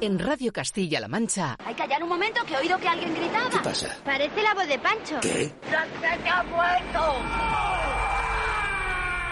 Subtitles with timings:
[0.00, 1.56] En Radio Castilla-La Mancha.
[1.64, 3.48] Hay que callar un momento que he oído que alguien gritaba.
[3.48, 3.96] ¿Qué pasa?
[4.04, 5.20] Parece la voz de Pancho.
[5.20, 5.52] ¿Qué?
[5.70, 7.14] ¡Casquete ha muerto!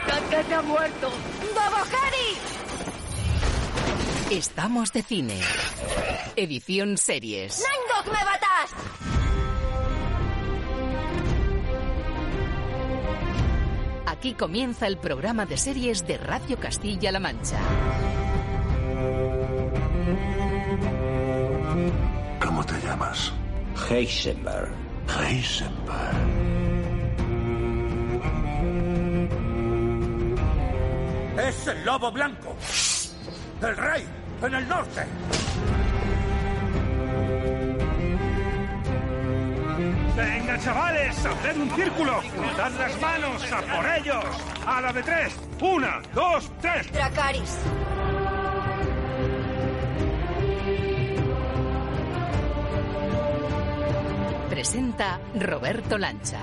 [0.07, 1.11] ¡Casquete ha muerto!
[1.55, 2.39] ¡Bobo Harry!
[4.31, 5.39] Estamos de cine.
[6.35, 7.59] Edición series.
[7.59, 8.71] ¡Nine Dog me batas!
[14.07, 17.59] Aquí comienza el programa de series de Radio Castilla-La Mancha.
[22.55, 23.33] ¿Cómo te llamas?
[23.91, 24.71] Heisenberg.
[25.09, 26.15] Heisenberg.
[31.37, 32.55] Es el lobo blanco.
[33.61, 34.05] El rey
[34.41, 35.05] en el norte.
[40.17, 42.23] Venga, chavales, haced un círculo.
[42.57, 44.25] Dad las manos, a por ellos.
[44.65, 45.35] A la de tres.
[45.61, 46.93] Una, dos, tres.
[46.93, 47.59] Dracaris.
[54.65, 56.41] Presenta Roberto Lancha.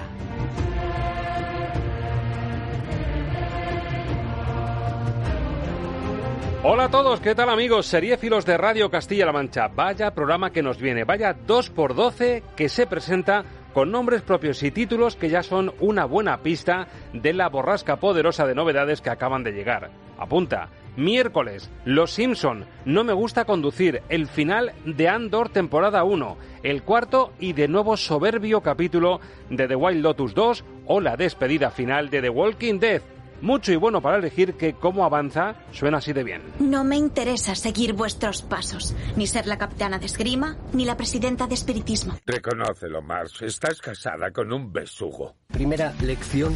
[6.61, 7.87] Hola a todos, ¿qué tal amigos?
[7.87, 9.69] Seriéfilos de Radio Castilla-La Mancha.
[9.69, 15.15] Vaya programa que nos viene, vaya 2x12 que se presenta con nombres propios y títulos
[15.15, 19.51] que ya son una buena pista de la borrasca poderosa de novedades que acaban de
[19.51, 19.91] llegar.
[20.17, 26.83] Apunta, miércoles, Los Simpson, No me gusta conducir, el final de Andor temporada 1, el
[26.83, 29.19] cuarto y de nuevo soberbio capítulo
[29.49, 33.01] de The Wild Lotus 2 o la despedida final de The Walking Dead.
[33.41, 36.41] Mucho y bueno para elegir que cómo avanza suena así de bien.
[36.59, 41.47] No me interesa seguir vuestros pasos, ni ser la capitana de esgrima, ni la presidenta
[41.47, 42.17] de espiritismo.
[42.25, 43.41] Reconócelo, Mars.
[43.41, 45.35] Estás casada con un besugo.
[45.47, 46.55] Primera lección,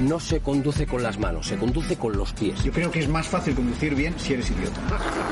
[0.00, 2.62] no se conduce con las manos, se conduce con los pies.
[2.64, 4.80] Yo creo que es más fácil conducir bien si eres idiota.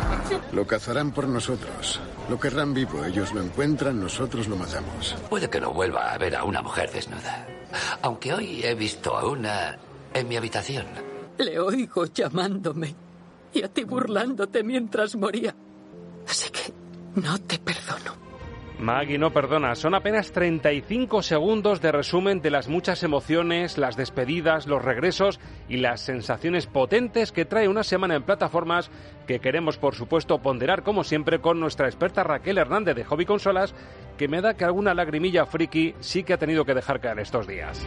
[0.53, 2.01] Lo cazarán por nosotros.
[2.29, 3.05] Lo querrán vivo.
[3.05, 5.17] Ellos lo encuentran, nosotros lo matamos.
[5.29, 7.47] Puede que no vuelva a ver a una mujer desnuda.
[8.03, 9.79] Aunque hoy he visto a una
[10.15, 10.87] en mi habitación.
[11.39, 12.95] Le oigo llamándome
[13.53, 15.55] y a ti burlándote mientras moría.
[16.27, 16.73] Así que
[17.21, 18.23] no te perdono.
[18.83, 24.67] Maggie no perdona, son apenas 35 segundos de resumen de las muchas emociones, las despedidas,
[24.67, 28.91] los regresos y las sensaciones potentes que trae una semana en plataformas
[29.29, 33.73] que queremos por supuesto ponderar como siempre con nuestra experta Raquel Hernández de Hobby Consolas,
[34.19, 37.47] que me da que alguna lagrimilla friki sí que ha tenido que dejar caer estos
[37.47, 37.87] días.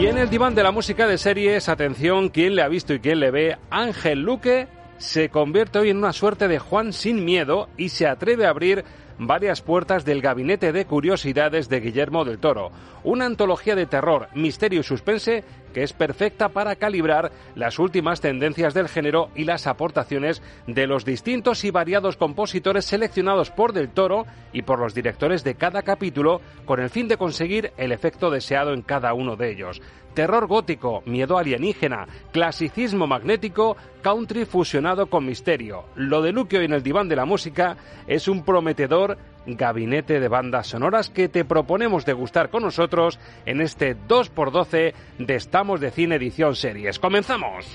[0.00, 3.00] Y en el diván de la música de series, atención, quién le ha visto y
[3.00, 4.66] quién le ve, Ángel Luque
[4.96, 8.82] se convierte hoy en una suerte de Juan sin miedo y se atreve a abrir
[9.18, 12.72] varias puertas del gabinete de curiosidades de Guillermo del Toro,
[13.04, 18.74] una antología de terror, misterio y suspense que es perfecta para calibrar las últimas tendencias
[18.74, 24.26] del género y las aportaciones de los distintos y variados compositores seleccionados por Del Toro
[24.52, 28.72] y por los directores de cada capítulo con el fin de conseguir el efecto deseado
[28.72, 29.80] en cada uno de ellos.
[30.14, 35.84] Terror gótico, miedo alienígena, clasicismo magnético, country fusionado con misterio.
[35.94, 37.76] Lo de Luque hoy en el diván de la música
[38.08, 43.96] es un prometedor gabinete de bandas sonoras que te proponemos degustar con nosotros en este
[43.96, 46.98] 2x12 de Estamos de Cine Edición Series.
[46.98, 47.66] ¡Comenzamos!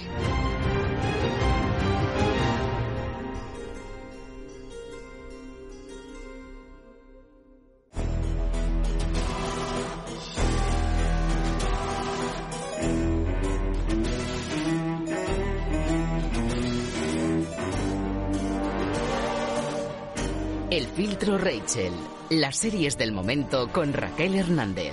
[20.75, 21.93] El filtro Rachel.
[22.31, 24.91] Las series del momento con Raquel Hernández.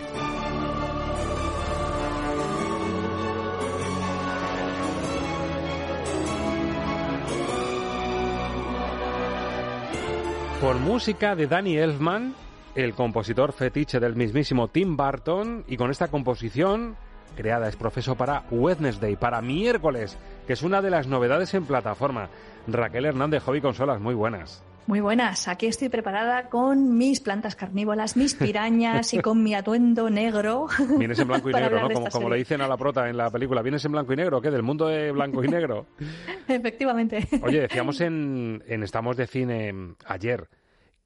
[10.60, 12.36] Por música de Danny Elfman,
[12.76, 16.94] el compositor fetiche del mismísimo Tim Burton, y con esta composición
[17.34, 20.16] creada es profeso para Wednesday, para miércoles,
[20.46, 22.28] que es una de las novedades en plataforma.
[22.68, 24.62] Raquel Hernández, Hobby Consolas, muy buenas.
[24.86, 30.10] Muy buenas, aquí estoy preparada con mis plantas carnívoras, mis pirañas y con mi atuendo
[30.10, 30.66] negro.
[30.98, 31.90] Vienes en blanco y negro, ¿no?
[31.90, 33.62] Como, como le dicen a la prota en la película.
[33.62, 34.40] ¿Vienes en blanco y negro?
[34.40, 34.50] ¿Qué?
[34.50, 35.86] ¿Del mundo de blanco y negro?
[36.48, 37.28] Efectivamente.
[37.42, 40.48] Oye, decíamos en, en Estamos de Cine ayer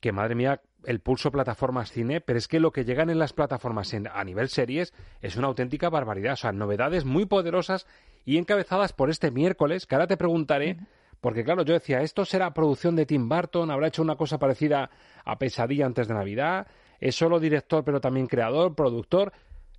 [0.00, 3.32] que, madre mía, el pulso plataformas cine, pero es que lo que llegan en las
[3.32, 6.34] plataformas en, a nivel series es una auténtica barbaridad.
[6.34, 7.86] O sea, novedades muy poderosas
[8.24, 10.78] y encabezadas por este miércoles, que ahora te preguntaré.
[11.20, 14.90] Porque claro, yo decía, esto será producción de Tim Burton, habrá hecho una cosa parecida
[15.24, 16.66] a Pesadilla antes de Navidad,
[17.00, 19.32] es solo director pero también creador, productor.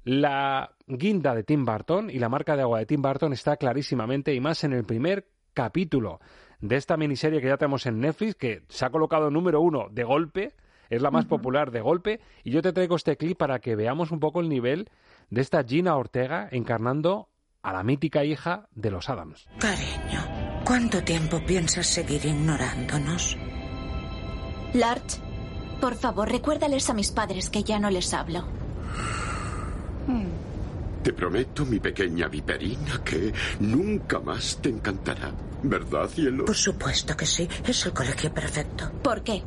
[0.04, 4.34] La guinda de Tim Burton y la marca de agua de Tim Burton está clarísimamente
[4.34, 6.20] y más en el primer capítulo
[6.60, 10.04] de esta miniserie que ya tenemos en Netflix, que se ha colocado número uno de
[10.04, 10.54] golpe,
[10.90, 14.12] es la más popular de golpe, y yo te traigo este clip para que veamos
[14.12, 14.90] un poco el nivel
[15.30, 17.30] de esta Gina Ortega encarnando
[17.62, 19.48] a la mítica hija de los Adams.
[19.60, 20.22] Cariño,
[20.68, 23.38] ¿cuánto tiempo piensas seguir ignorándonos?
[24.74, 25.18] Larch,
[25.80, 28.46] por favor, recuérdales a mis padres que ya no les hablo.
[31.04, 33.32] Te prometo, mi pequeña viperina, que
[33.62, 35.32] nunca más te encantará.
[35.64, 36.44] ¿Verdad, cielo?
[36.44, 37.48] Por supuesto que sí.
[37.66, 38.92] Es el colegio perfecto.
[39.02, 39.42] ¿Por qué?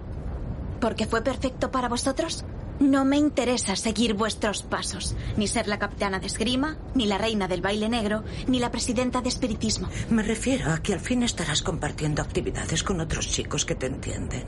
[0.81, 2.47] ¿Porque fue perfecto para vosotros?
[2.81, 7.47] No me interesa seguir vuestros pasos, ni ser la capitana de esgrima, ni la reina
[7.47, 9.89] del baile negro, ni la presidenta de espiritismo.
[10.09, 14.45] Me refiero a que al fin estarás compartiendo actividades con otros chicos que te entienden.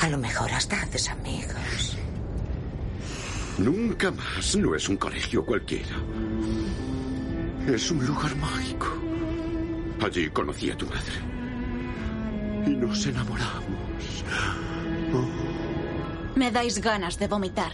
[0.00, 1.98] A lo mejor hasta haces amigos.
[3.58, 4.56] Nunca más.
[4.56, 5.96] No es un colegio cualquiera.
[7.66, 8.86] Es un lugar mágico.
[10.02, 11.20] Allí conocí a tu madre.
[12.66, 14.24] Y nos enamoramos.
[16.36, 17.72] Me dais ganas de vomitar.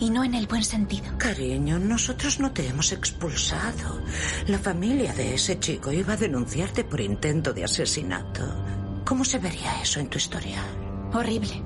[0.00, 1.04] Y no en el buen sentido.
[1.18, 4.00] Cariño, nosotros no te hemos expulsado.
[4.48, 8.42] La familia de ese chico iba a denunciarte por intento de asesinato.
[9.04, 10.62] ¿Cómo se vería eso en tu historia?
[11.12, 11.62] Horrible.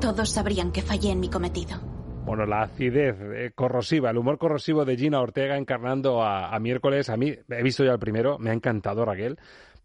[0.00, 1.80] Todos sabrían que fallé en mi cometido.
[2.24, 7.08] Bueno, la acidez eh, corrosiva, el humor corrosivo de Gina Ortega encarnando a, a, miércoles.
[7.08, 9.38] A mí, he visto ya el primero, me ha encantado Raquel,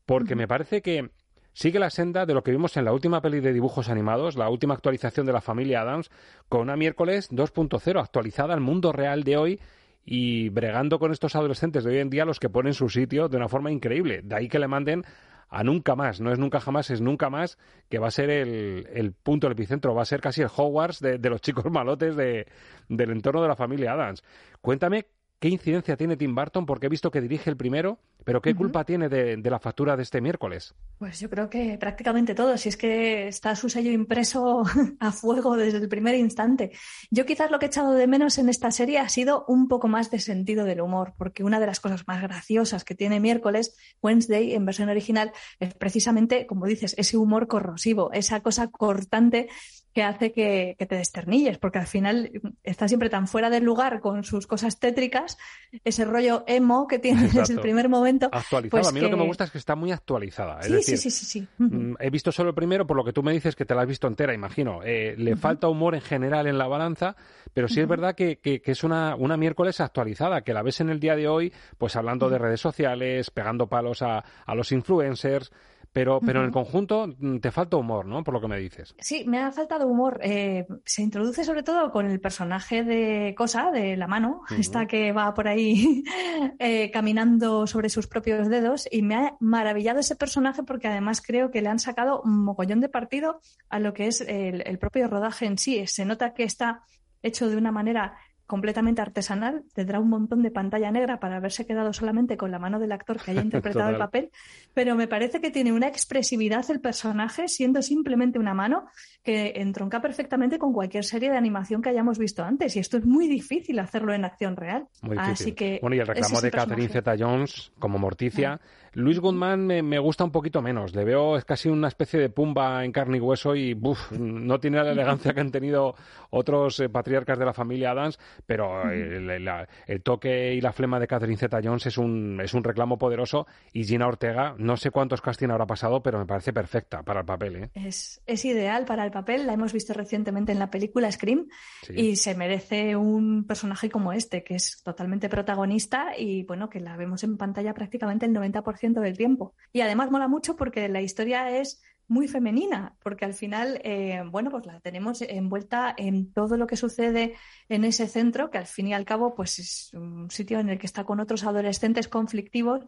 [0.06, 1.12] porque me parece que
[1.54, 4.50] sigue la senda de lo que vimos en la última peli de dibujos animados, la
[4.50, 6.10] última actualización de la familia Adams,
[6.50, 9.60] con una miércoles 2.0, actualizada al mundo real de hoy
[10.06, 13.38] y bregando con estos adolescentes de hoy en día los que ponen su sitio de
[13.38, 14.22] una forma increíble.
[14.24, 15.04] De ahí que le manden
[15.50, 17.58] a nunca más, no es nunca jamás, es nunca más,
[17.90, 21.20] que va a ser el, punto, el epicentro, va a ser casi el Hogwarts de,
[21.30, 22.48] los chicos malotes de,
[22.88, 24.24] del entorno de la familia Adams.
[24.62, 25.08] Cuéntame
[25.42, 28.86] qué incidencia tiene Tim Burton, porque he visto que dirige el primero, pero qué culpa
[28.86, 30.76] tiene de, de, la factura de este miércoles.
[31.00, 34.62] Pues yo creo que prácticamente todo, si es que está su sello impreso
[35.00, 36.72] a fuego desde el primer instante.
[37.10, 39.88] Yo quizás lo que he echado de menos en esta serie ha sido un poco
[39.88, 43.76] más de sentido del humor, porque una de las cosas más graciosas que tiene miércoles,
[44.04, 49.50] Wednesday, en versión original, es precisamente, como dices, ese humor corrosivo, esa cosa cortante
[49.94, 52.32] que hace que, que, te desternilles, porque al final
[52.64, 55.38] está siempre tan fuera del lugar con sus cosas tétricas,
[55.84, 57.40] ese rollo emo que tiene Exacto.
[57.40, 58.30] desde el primer momento.
[58.32, 59.06] Actualizada, pues a mí que...
[59.06, 60.60] lo que me gusta es que está muy actualizada.
[60.62, 61.48] Es sí, decir, sí, sí, sí, sí.
[61.58, 63.82] Mm, he visto solo el primero, por lo que tú me dices que te la
[63.82, 64.82] has visto entera, imagino.
[64.84, 65.40] Eh, le uh -huh.
[65.40, 67.16] falta humor en general en la balanza,
[67.54, 67.84] pero sí uh -huh.
[67.84, 71.00] es verdad que, que, que, es una, una miércoles actualizada, que la ves en el
[71.00, 75.52] día de hoy, pues hablando de redes sociales, pegando palos a, a los influencers.
[75.94, 76.44] Pero, pero uh -huh.
[76.44, 78.24] en el conjunto mm, te falta humor, ¿no?
[78.24, 78.96] Por lo que me dices.
[78.98, 80.20] Sí, me ha faltado humor.
[80.24, 84.60] Eh, se introduce sobre todo con el personaje de Cosa, de la mano, uh -huh.
[84.60, 86.04] esta que va por ahí
[86.60, 88.88] eh, caminando sobre sus propios dedos.
[88.92, 92.80] Y me ha maravillado ese personaje porque además creo que le han sacado un mogollón
[92.80, 95.86] de partido a lo que es el, el propio rodaje en sí.
[95.88, 96.84] Se nota que está
[97.22, 98.16] hecho de una manera
[98.52, 102.80] completamente artesanal, tendrá un montón de pantalla negra para haberse quedado solamente con la mano
[102.80, 104.30] del actor que haya interpretado el papel,
[104.74, 108.88] pero me parece que tiene una expresividad el personaje siendo simplemente una mano
[109.24, 113.06] que entronca perfectamente con cualquier serie de animación que hayamos visto antes y esto es
[113.06, 114.86] muy difícil hacerlo en acción real.
[115.02, 118.60] Muy Así que bueno, y el reclamo de Catherine Zeta-Jones como Morticia.
[118.94, 120.94] Luis Goodman me, me, gusta un poquito menos.
[120.94, 124.60] Le veo, es casi una especie de pumba en carne y hueso y buf, no
[124.60, 125.96] tiene la elegancia que han tenido
[126.30, 129.50] otros eh, patriarcas de la familia Adams, pero el, el,
[129.88, 133.84] el, toque y la flema de Catherine Zeta-Jones es un, es un reclamo poderoso y
[133.84, 137.56] Gina Ortega, no sé cuántos casting habrá pasado, pero me parece perfecta para el papel.
[137.56, 137.70] ¿eh?
[137.74, 141.48] Es, es ideal para el papel, la hemos visto recientemente en la película Scream
[141.82, 141.94] sí.
[141.96, 146.98] y se merece un personaje como este, que es totalmente protagonista y bueno, que la
[146.98, 149.56] vemos en pantalla prácticamente el 90% del tiempo.
[149.74, 154.52] Y además mola mucho porque la historia es muy femenina, porque al final, eh, bueno,
[154.52, 157.36] pues la tenemos envuelta en todo lo que sucede
[157.70, 160.78] en ese centro, que al fin y al cabo, pues es un sitio en el
[160.78, 162.82] que está con otros adolescentes conflictivos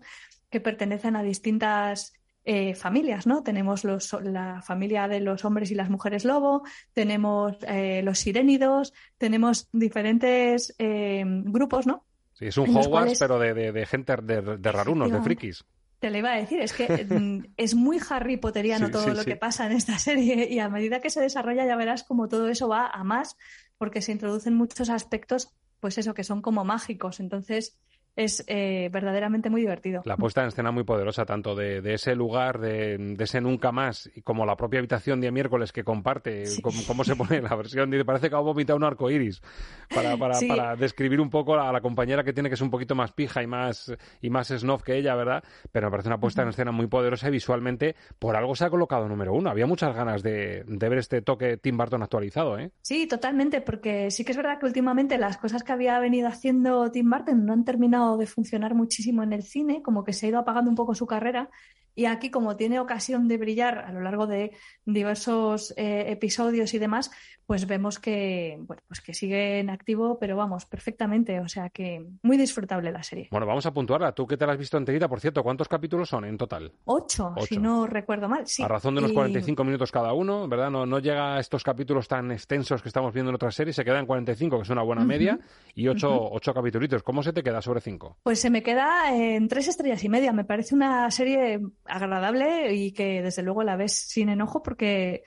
[0.50, 2.12] que pertenecen a distintas
[2.44, 3.44] eh, familias, ¿no?
[3.44, 8.94] Tenemos los, la familia de los hombres y las mujeres lobo, tenemos eh, los sirénidos,
[9.18, 12.04] tenemos diferentes eh, grupos, ¿no?
[12.34, 13.20] Sí, es un Hogwarts, cuales...
[13.20, 15.64] pero de, de, de, gente de, de rarunos, de frikis.
[16.04, 19.10] Te le iba a decir, es que mm, es muy Harry Potteriano sí, todo sí,
[19.12, 19.26] lo sí.
[19.26, 22.50] que pasa en esta serie y a medida que se desarrolla ya verás como todo
[22.50, 23.38] eso va a más
[23.78, 27.22] porque se introducen muchos aspectos, pues eso, que son como mágicos.
[27.22, 27.80] Entonces,
[28.16, 30.02] es eh, verdaderamente muy divertido.
[30.06, 34.46] La puesta en escena muy poderosa, tanto de, ese lugar, de, ese nunca más, como
[34.46, 37.90] la propia habitación de miércoles que comparte, cómo, se pone la versión.
[37.90, 39.42] Dice, parece que ha vomitado un arco iris
[39.94, 42.94] para, para, para, describir un poco a la compañera que tiene que ser un poquito
[42.96, 45.44] más pija y más, y más snob que ella, ¿verdad?
[45.72, 48.70] Pero me parece una puesta en escena muy poderosa y visualmente por algo se ha
[48.70, 49.50] colocado número uno.
[49.50, 52.72] Había muchas ganas de, de ver este toque Tim Burton actualizado, ¿eh?
[52.82, 56.92] Sí, totalmente, porque sí que es verdad que últimamente las cosas que había venido haciendo
[56.92, 60.30] Tim Burton no han terminado de funcionar muchísimo en el cine, como que se ha
[60.30, 61.50] ido apagando un poco su carrera
[61.96, 64.52] y aquí, como tiene ocasión de brillar a lo largo de
[64.86, 67.12] diversos eh, episodios y demás,
[67.46, 71.40] pues vemos que, bueno, pues que sigue en activo, pero vamos, perfectamente.
[71.40, 73.28] O sea que muy disfrutable la serie.
[73.32, 74.14] Bueno, vamos a puntuarla.
[74.14, 76.72] Tú que te la has visto enterita, por cierto, ¿cuántos capítulos son en total?
[76.86, 78.48] Ocho, si no recuerdo mal.
[78.48, 78.64] Sí.
[78.64, 80.70] A razón de unos 45 minutos cada uno, ¿verdad?
[80.70, 83.84] No, no llega a estos capítulos tan extensos que estamos viendo en otras series, se
[83.84, 85.40] queda en 45, que es una buena media,
[85.76, 86.74] y ocho, ocho capítulos.
[87.04, 88.18] ¿Cómo se te queda sobre cinco?
[88.24, 90.34] Pues se me queda en tres estrellas y media.
[90.34, 95.24] Me parece una serie agradable y que desde luego la ves sin enojo porque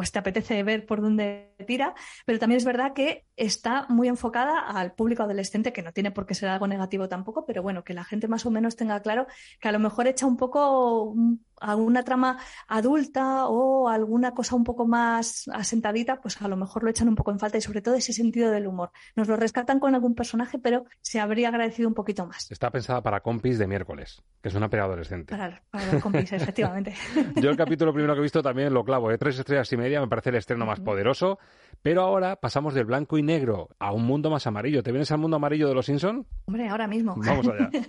[0.00, 4.58] pues te apetece ver por dónde tira, pero también es verdad que está muy enfocada
[4.58, 7.92] al público adolescente, que no tiene por qué ser algo negativo tampoco, pero bueno, que
[7.92, 9.26] la gente más o menos tenga claro
[9.60, 11.14] que a lo mejor echa un poco
[11.60, 16.90] alguna trama adulta o alguna cosa un poco más asentadita, pues a lo mejor lo
[16.90, 18.90] echan un poco en falta y sobre todo ese sentido del humor.
[19.14, 22.50] Nos lo rescatan con algún personaje, pero se habría agradecido un poquito más.
[22.50, 25.36] Está pensada para compis de miércoles, que es una preadolescente.
[25.36, 26.94] Para, para los compis, efectivamente.
[27.36, 29.18] Yo el capítulo primero que he visto también lo clavo, de ¿eh?
[29.18, 31.38] tres estrellas y media, me parece el estreno más poderoso,
[31.82, 34.82] pero ahora pasamos del blanco y negro a un mundo más amarillo.
[34.82, 36.26] ¿Te vienes al mundo amarillo de los Simpson?
[36.44, 37.16] Hombre, ahora mismo.
[37.16, 37.70] Vamos allá.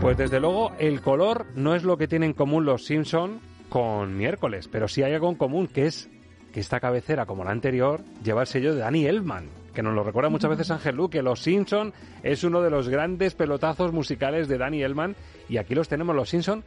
[0.00, 4.16] Pues desde luego el color no es lo que tienen en común los Simpson con
[4.16, 6.08] miércoles, pero sí hay algo en común que es
[6.52, 10.02] que esta cabecera, como la anterior, lleva el sello de Danny Elfman, que nos lo
[10.02, 14.48] recuerda muchas veces Ángel Lu, que Los Simpson es uno de los grandes pelotazos musicales
[14.48, 15.16] de Danny Elfman,
[15.48, 16.64] y aquí los tenemos Los Simpson,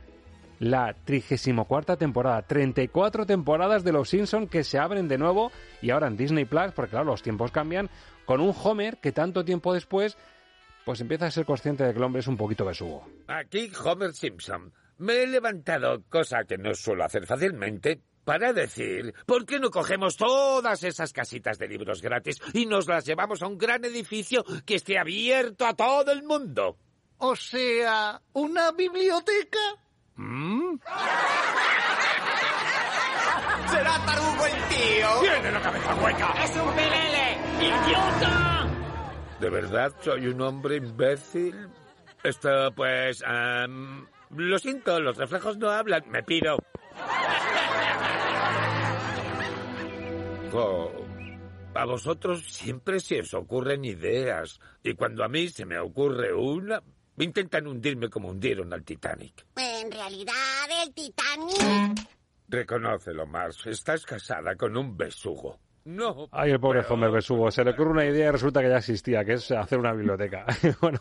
[0.60, 6.08] la 34 temporada, 34 temporadas de Los Simpson que se abren de nuevo y ahora
[6.08, 7.90] en Disney Plus, porque claro, los tiempos cambian,
[8.26, 10.18] con un Homer que tanto tiempo después
[10.86, 13.08] pues empieza a ser consciente de que el hombre es un poquito besugo.
[13.28, 14.72] Aquí Homer Simpson.
[14.98, 20.16] Me he levantado, cosa que no suelo hacer fácilmente, para decir, ¿por qué no cogemos
[20.16, 24.76] todas esas casitas de libros gratis y nos las llevamos a un gran edificio que
[24.76, 26.78] esté abierto a todo el mundo?
[27.18, 29.60] O sea, ¿una biblioteca?
[30.16, 30.76] ¿Mm?
[33.70, 35.10] ¡Será tarugo el tío!
[35.20, 36.34] ¡Tiene la cabeza hueca!
[36.46, 37.38] ¡Es un pelele!
[37.60, 38.66] ¡Idiota!
[39.42, 41.68] ¿De verdad soy un hombre imbécil?
[42.24, 43.26] Esto, pues...
[44.30, 46.10] lo siento, los reflejos no hablan.
[46.10, 46.60] Me pido.
[50.54, 54.60] A vosotros siempre se os ocurren ideas.
[54.84, 56.84] Y cuando a mí se me ocurre una,
[57.18, 59.46] intentan hundirme como hundieron al Titanic.
[59.56, 60.34] En realidad,
[60.84, 62.08] el Titanic...
[62.50, 63.66] Reconócelo, Mars.
[63.66, 65.58] Estás casada con un besugo.
[65.84, 66.28] No.
[66.32, 67.50] Ay, el pobre Homer Besugo.
[67.50, 70.46] Se le ocurre una idea y resulta que ya existía, que es hacer una biblioteca.
[70.82, 71.00] bueno,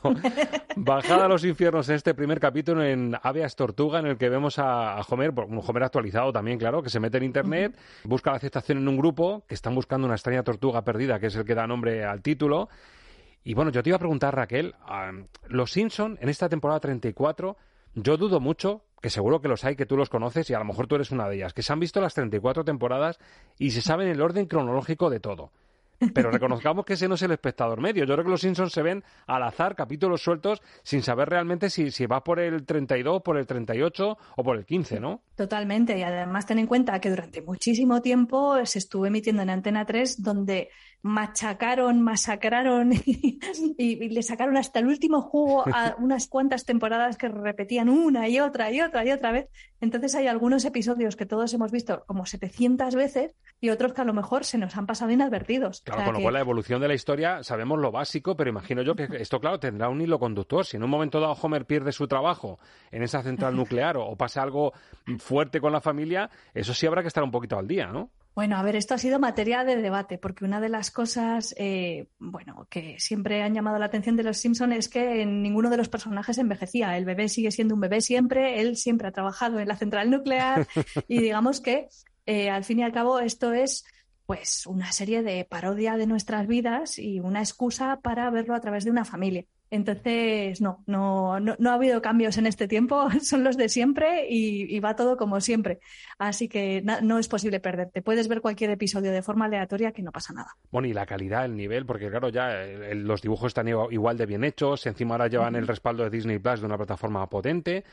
[0.77, 4.59] bajada a los infiernos en este primer capítulo en Avias Tortuga, en el que vemos
[4.59, 8.79] a, Homer, un Homer actualizado también, claro, que se mete en internet, busca la aceptación
[8.79, 11.67] en un grupo, que están buscando una extraña tortuga perdida, que es el que da
[11.67, 12.71] nombre al título.
[13.45, 14.75] Y bueno, yo te iba a preguntar, Raquel,
[15.49, 17.57] los Simpson en esta temporada 34,
[17.95, 20.65] yo dudo mucho que seguro que los hay, que tú los conoces y a lo
[20.65, 23.19] mejor tú eres una de ellas, que se han visto las 34 temporadas
[23.59, 25.53] y se saben el orden cronológico de todo.
[26.15, 28.05] Pero reconozcamos que ese no es el espectador medio.
[28.05, 31.91] Yo creo que los Simpsons se ven al azar, capítulos sueltos, sin saber realmente si,
[31.91, 35.23] si va por el 32, por el 38 o por el 15, ¿no?
[35.37, 35.99] Totalmente.
[35.99, 40.23] Y además ten en cuenta que durante muchísimo tiempo se estuvo emitiendo en Antena 3
[40.23, 40.71] donde
[41.03, 47.89] machacaron, masacraron y, le sacaron hasta el último jugo a unas cuantas temporadas que repetían
[47.89, 49.49] una y otra y otra y otra vez.
[49.81, 54.05] Entonces hay algunos episodios que todos hemos visto como 700 veces y otros que a
[54.05, 55.81] lo mejor se nos han pasado inadvertidos.
[55.83, 58.95] Claro, con lo cual la evolución de la historia sabemos lo básico, pero imagino yo
[58.95, 60.67] que esto, claro, tendrá un hilo conductor.
[60.67, 62.59] Si en un momento dado Homer pierde su trabajo
[62.91, 64.75] en esa central nuclear o pasa algo
[65.19, 68.11] fuerte con la familia, eso sí habrá que estar un poquito al día, ¿no?
[68.35, 72.07] Bueno, a ver, esto ha sido materia de debate, porque una de las cosas, eh,
[72.19, 75.89] bueno, que siempre han llamado la atención de los Simpson es que ninguno de los
[75.89, 76.97] personajes envejecía.
[76.97, 80.67] El bebé sigue siendo un bebé siempre, él siempre ha trabajado en la central nuclear
[81.09, 81.89] y digamos que
[82.27, 83.85] eh, al fin y al cabo esto es
[84.27, 88.85] pues una serie de parodia de nuestras vidas y una excusa para verlo a través
[88.85, 89.45] de una familia.
[89.71, 94.81] Entonces, no, no, no, ha habido cambios en este tiempo, son los de siempre y,
[94.81, 95.79] va todo como siempre.
[96.19, 98.03] Así que no es posible perderte.
[98.03, 100.57] Puedes ver cualquier episodio de forma aleatoria que no pasa nada.
[100.71, 104.43] Bueno, y la calidad, el nivel, porque claro, ya los dibujos están igual de bien
[104.43, 107.85] hechos, encima ahora llevan el respaldo de Disney Plus de una plataforma potente.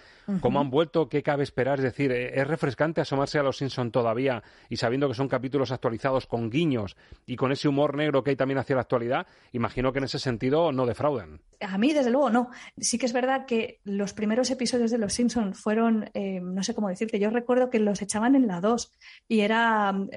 [0.41, 1.10] ¿Cómo han vuelto?
[1.10, 1.79] ¿Qué cabe esperar?
[1.79, 6.25] Es decir, ¿es refrescante asomarse a los Simpson todavía y sabiendo que son capítulos actualizados
[6.25, 9.27] con guiños y con ese humor negro que hay también hacia la actualidad?
[9.51, 11.39] Imagino que en ese sentido no defraudan.
[11.60, 12.50] A mí, desde luego, no.
[12.78, 16.76] Sí que es verdad que los primeros episodios de Los Simpson fueron, eh, no sé
[16.76, 18.92] cómo decirte, yo recuerdo que los echaban en la 2
[19.28, 20.10] y era mm,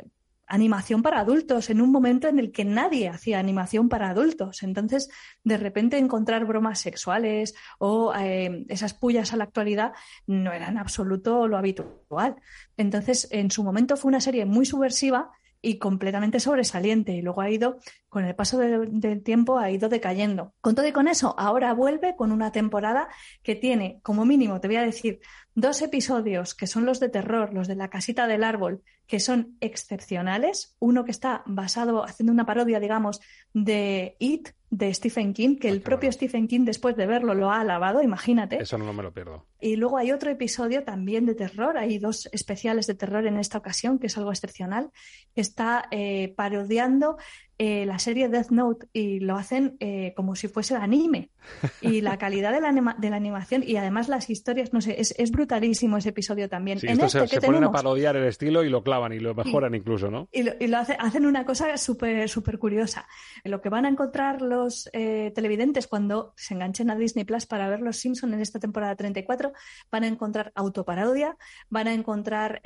[0.47, 4.63] animación para adultos en un momento en el que nadie hacía animación para adultos.
[4.63, 5.09] Entonces,
[5.45, 9.93] de repente encontrar bromas sexuales o eh, esas pullas a la actualidad
[10.27, 12.37] no eran absoluto lo habitual.
[12.77, 15.31] Entonces, en su momento fue una serie muy subversiva
[15.63, 20.55] y completamente sobresaliente y luego ha ido, con el paso del tiempo, ha ido decayendo.
[20.61, 23.09] Con todo y con eso, ahora vuelve con una temporada
[23.43, 25.21] que tiene, como mínimo, te voy a decir,
[25.55, 29.57] dos episodios que son los de terror, los de la casita del árbol, que son
[29.61, 30.77] excepcionales.
[30.79, 33.21] Uno que está basado, haciendo una parodia, digamos,
[33.53, 37.61] de It, de Stephen King, que el propio Stephen King después de verlo lo ha
[37.61, 38.63] alabado, imagínate.
[38.63, 39.50] Eso no me lo pierdo.
[39.61, 43.59] Y luego hay otro episodio también de terror, hay dos especiales de terror en esta
[43.59, 44.91] ocasión, que es algo excepcional,
[45.35, 47.17] que está eh, parodiando
[47.63, 51.29] eh, la serie Death Note y lo hacen eh, como si fuese anime.
[51.83, 55.15] Y la calidad de la, de la, animación y además las historias, no sé, es,
[55.19, 56.79] es brutalísimo ese episodio también.
[56.79, 59.75] Sí, en este, se, ponen a parodiar el estilo y lo clavan y lo mejoran
[59.75, 60.29] incluso, ¿no?
[60.33, 63.07] Y lo, y lo hacen una cosa súper súper curiosa.
[63.45, 67.69] Lo que van a encontrar los eh, televidentes cuando se enganchen a Disney Plus para
[67.69, 69.50] ver Los Simpson en esta temporada 34,
[69.91, 71.37] van a encontrar autoparodia,
[71.69, 72.61] van a encontrar,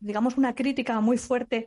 [0.00, 1.66] digamos, una crítica muy fuerte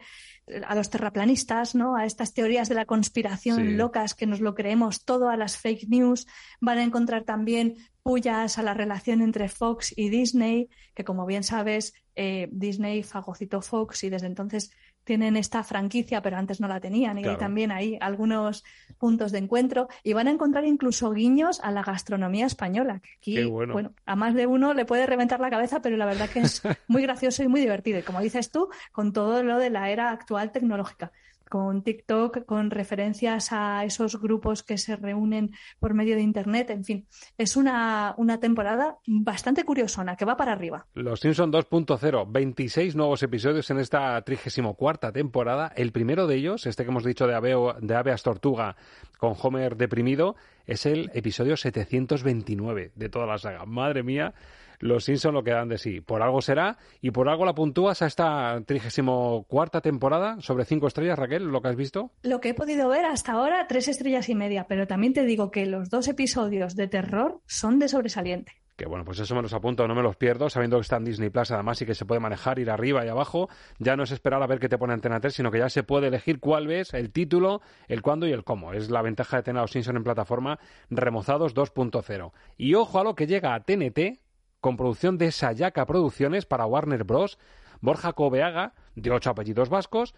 [0.65, 1.95] a los terraplanistas, ¿no?
[1.95, 5.88] A estas teorías de la conspiración locas que nos lo creemos todo, a las fake
[5.88, 6.27] news.
[6.59, 11.43] Van a encontrar también pullas a la relación entre Fox y Disney, que como bien
[11.43, 14.71] sabes, eh, Disney fagocitó Fox y desde entonces
[15.12, 17.20] tienen esta franquicia, pero antes no la tenían.
[17.20, 18.63] Y hay también hay algunos
[18.98, 19.89] puntos de encuentro.
[20.03, 23.01] Y van a encontrar incluso guiños a la gastronomía española.
[23.18, 23.91] aquí, bueno.
[24.06, 27.01] a más de uno le puede reventar la cabeza, pero la verdad que es muy
[27.01, 28.00] gracioso y muy divertido.
[28.00, 31.12] Y como dices tú, con todo lo de la era actual tecnológica
[31.51, 36.70] con TikTok, con referencias a esos grupos que se reúnen por medio de Internet.
[36.70, 37.05] En fin,
[37.37, 40.87] es una, una temporada bastante curiosona, que va para arriba.
[40.94, 45.74] Los Simpson 2.0, 26 nuevos episodios en esta 34 temporada.
[45.75, 48.77] El primero de ellos, este que hemos dicho de, Aveo, de Aveas Tortuga
[49.18, 53.66] con Homer deprimido, es el episodio 729 de toda la saga.
[53.66, 54.33] Madre mía
[54.81, 56.01] los Simpson lo que dan de sí.
[56.01, 61.17] Por algo será y por algo la puntúas a esta 34 temporada sobre cinco estrellas,
[61.17, 62.11] Raquel, lo que has visto.
[62.24, 65.51] Lo que he podido ver hasta ahora, tres estrellas y media, pero también te digo
[65.51, 68.53] que los dos episodios de terror son de sobresaliente.
[68.75, 71.05] Que bueno, pues eso me los apunto, no me los pierdo, sabiendo que está en
[71.05, 73.48] Disney Plus además y que se puede manejar, ir arriba y abajo.
[73.77, 75.83] Ya no es esperar a ver qué te pone Antena 3, sino que ya se
[75.83, 78.74] puede elegir cuál ves, el título, el cuándo y el cómo.
[78.74, 80.57] Es la ventaja de tener a los Simpson en plataforma
[80.89, 82.31] remozados 2.0.
[82.57, 84.20] Y ojo a lo que llega a TNT,
[84.61, 87.37] con producción de Sayaka Producciones para Warner Bros.,
[87.81, 90.13] Borja Cobeaga, de ocho apellidos vascos,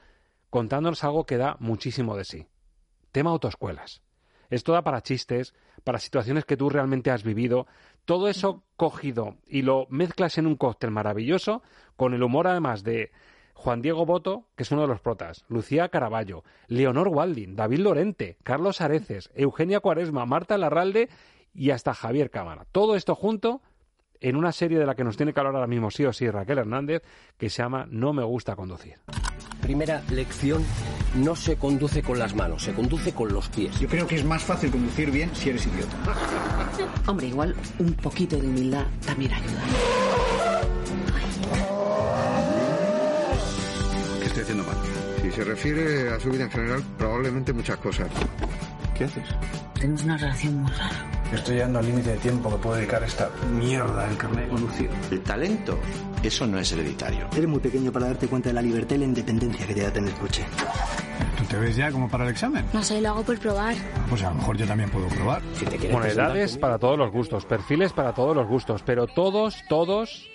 [0.49, 2.47] contándonos algo que da muchísimo de sí.
[3.11, 4.03] Tema autoescuelas.
[4.49, 7.65] Esto da para chistes, para situaciones que tú realmente has vivido,
[8.05, 11.63] todo eso cogido y lo mezclas en un cóctel maravilloso,
[11.95, 13.11] con el humor además de
[13.53, 18.37] Juan Diego Boto, que es uno de los protas, Lucía Caraballo, Leonor Walding, David Lorente,
[18.43, 21.09] Carlos Areces, Eugenia Cuaresma, Marta Larralde
[21.53, 22.65] y hasta Javier Cámara.
[22.71, 23.61] Todo esto junto
[24.23, 26.29] en una serie de la que nos tiene que hablar ahora mismo sí o sí
[26.29, 27.03] Raquel Hernández,
[27.37, 28.95] que se llama No me gusta conducir.
[29.61, 30.63] Primera lección,
[31.15, 33.77] no se conduce con las manos, se conduce con los pies.
[33.79, 35.97] Yo creo que es más fácil conducir bien si eres idiota.
[37.07, 39.61] Hombre, igual un poquito de humildad también ayuda.
[44.19, 44.77] ¿Qué estoy haciendo mal?
[45.21, 48.07] Si se refiere a su vida en general, probablemente muchas cosas.
[49.03, 49.35] ¿Qué haces?
[49.73, 51.11] Tenemos una relación muy rara.
[51.33, 54.49] Estoy llegando al límite de tiempo que puedo dedicar a esta mierda del carnet de
[54.49, 54.89] conducir.
[55.11, 55.77] El talento,
[56.23, 57.27] eso no es hereditario.
[57.33, 59.91] Eres muy pequeño para darte cuenta de la libertad y la independencia que te da
[59.91, 60.45] tener coche.
[61.37, 62.65] ¿Tú te ves ya como para el examen?
[62.71, 63.75] No sé, lo hago por probar.
[64.07, 65.41] Pues a lo mejor yo también puedo probar.
[65.53, 69.63] Si te bueno, edades para todos los gustos, perfiles para todos los gustos, pero todos,
[69.67, 70.29] todos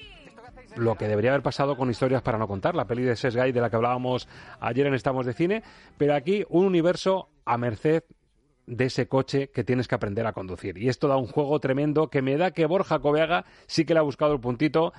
[0.77, 3.63] lo que debería haber pasado con Historias para no contar, la peli de Sesgay de
[3.63, 4.29] la que hablábamos
[4.61, 5.63] ayer en Estamos de Cine,
[5.97, 8.05] pero aquí un universo a merced
[8.69, 10.79] de ese coche que tienes que aprender a conducir.
[10.79, 14.01] Y esto da un juego tremendo que me da que Borja Coveaga sí que le
[14.01, 14.93] ha buscado el puntito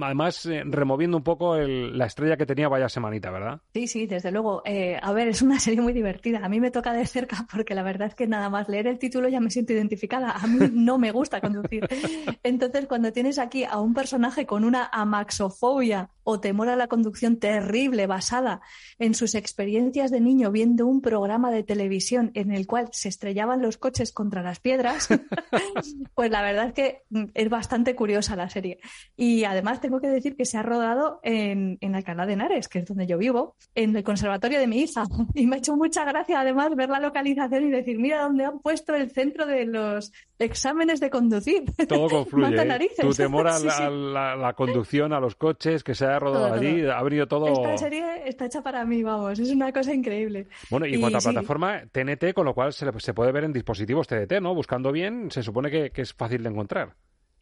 [0.00, 3.60] además eh, removiendo un poco la estrella que tenía vaya semanita, ¿verdad?
[3.72, 4.62] Sí, sí, desde luego.
[4.64, 6.40] Eh, a ver, es una serie muy divertida.
[6.42, 8.98] A mí me toca de cerca porque la verdad es que nada más leer el
[8.98, 10.32] título ya me siento identificada.
[10.32, 11.88] A mí no me gusta conducir.
[12.42, 17.38] Entonces, cuando tienes aquí a un personaje con una amaxofobia o temor a la conducción
[17.38, 18.62] terrible basada
[18.98, 23.62] en sus experiencias de niño viendo un programa de televisión en el cual se estrellaban
[23.62, 25.08] los coches contra las piedras,
[26.14, 28.80] pues la verdad es que mm, es bastante curiosa la serie.
[29.16, 32.80] Y además tengo que decir que se ha rodado en, en Alcalá de Henares, que
[32.80, 35.04] es donde yo vivo, en el conservatorio de mi hija.
[35.34, 38.60] Y me ha hecho mucha gracia además ver la localización y decir, mira dónde han
[38.60, 41.64] puesto el centro de los exámenes de conducir.
[41.88, 42.56] Todo confluye.
[42.56, 42.90] ¿eh?
[43.00, 43.58] Tu temor a
[44.36, 47.48] la, conducción, a los coches, que se ha rodado allí, ha venido todo...
[47.48, 50.46] Esta serie está hecha para mí, vamos, es una cosa increíble.
[50.70, 54.06] Bueno, y, cuanto a plataforma, TNT, con lo cual se, se, puede ver en dispositivos
[54.06, 54.54] TNT, ¿no?
[54.54, 56.94] Buscando bien, se supone que, es fácil de encontrar.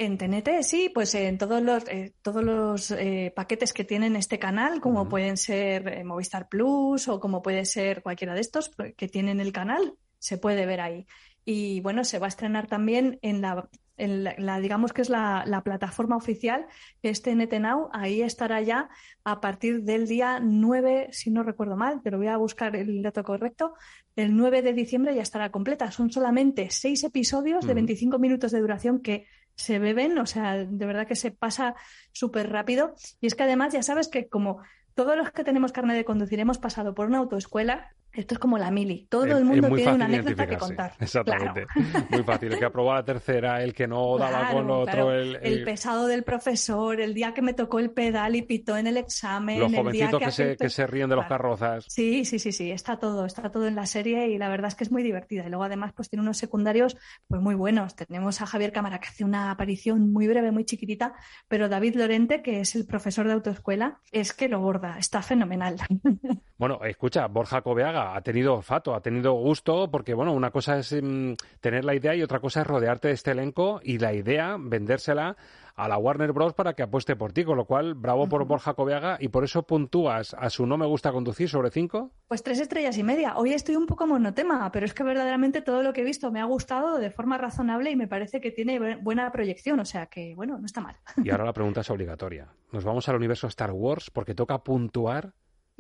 [0.03, 4.37] En TNT sí, pues en todos los, eh, todos los eh, paquetes que tienen este
[4.37, 9.07] canal, como pueden ser Movistar Plus o como puede ser cualquiera de estos pues, que
[9.07, 11.07] tienen el canal, se puede ver ahí.
[11.45, 15.45] Y bueno, se va a estrenar también en la, en la, digamos que es la,
[15.47, 16.67] la, plataforma oficial,
[17.01, 17.89] que es TNT Now.
[17.93, 18.89] Ahí estará ya
[19.23, 23.23] a partir del día 9, si no recuerdo mal, pero voy a buscar el dato
[23.23, 23.75] correcto.
[24.17, 25.93] El 9 de diciembre ya estará completa.
[25.93, 30.87] Son solamente seis episodios de 25 minutos de duración que se beben, o sea, de
[30.87, 31.75] verdad que se pasa
[32.13, 32.95] súper rápido.
[33.21, 34.63] Y es que además ya sabes que como
[34.95, 38.59] todos los que tenemos carne de conducir hemos pasado por una autoescuela, esto es como
[38.59, 39.07] la mili.
[39.09, 40.93] Todo el mundo tiene una anécdota que contar.
[41.01, 41.67] Exactamente.
[42.11, 42.53] Muy fácil.
[42.53, 45.13] El que aprobó la tercera, el que no daba con lo otro.
[45.13, 48.99] El, pesado del profesor, el día que me tocó el pedal y pitó en el
[48.99, 49.61] examen.
[49.61, 51.87] Los jovencitos que, se, que se ríen de los carrozas.
[51.89, 52.71] Sí, sí, sí, sí.
[52.71, 55.47] Está todo, está todo en la serie y la verdad es que es muy divertida.
[55.47, 56.99] Y luego además pues tiene unos secundarios
[57.29, 57.97] pues muy buenos.
[57.97, 61.15] Tenemos a Javier Cámara que hace una aparición muy breve, muy chiquitita,
[61.49, 64.99] pero David Lorente, que es el profesor de autoescuela, es que lo borda.
[64.99, 65.77] Está fenomenal.
[66.63, 70.93] Bueno, escucha, Borja Coveaga ha tenido olfato, ha tenido gusto, porque bueno, una cosa es
[70.93, 74.57] mm, tener la idea y otra cosa es rodearte de este elenco y la idea,
[74.59, 75.37] vendérsela
[75.75, 76.55] a la Warner Bros.
[76.55, 79.63] para que apueste por ti, con lo cual, bravo por Borja Coveaga y por eso
[79.63, 82.13] puntúas a su no me gusta conducir sobre cinco.
[82.29, 83.37] Pues tres estrellas y media.
[83.37, 86.41] Hoy estoy un poco monotema, pero es que verdaderamente todo lo que he visto me
[86.41, 90.35] ha gustado de forma razonable y me parece que tiene buena proyección, o sea que,
[90.35, 90.97] bueno, no está mal.
[91.23, 92.49] Y ahora la pregunta es obligatoria.
[92.71, 95.33] Nos vamos al universo Star Wars porque toca puntuar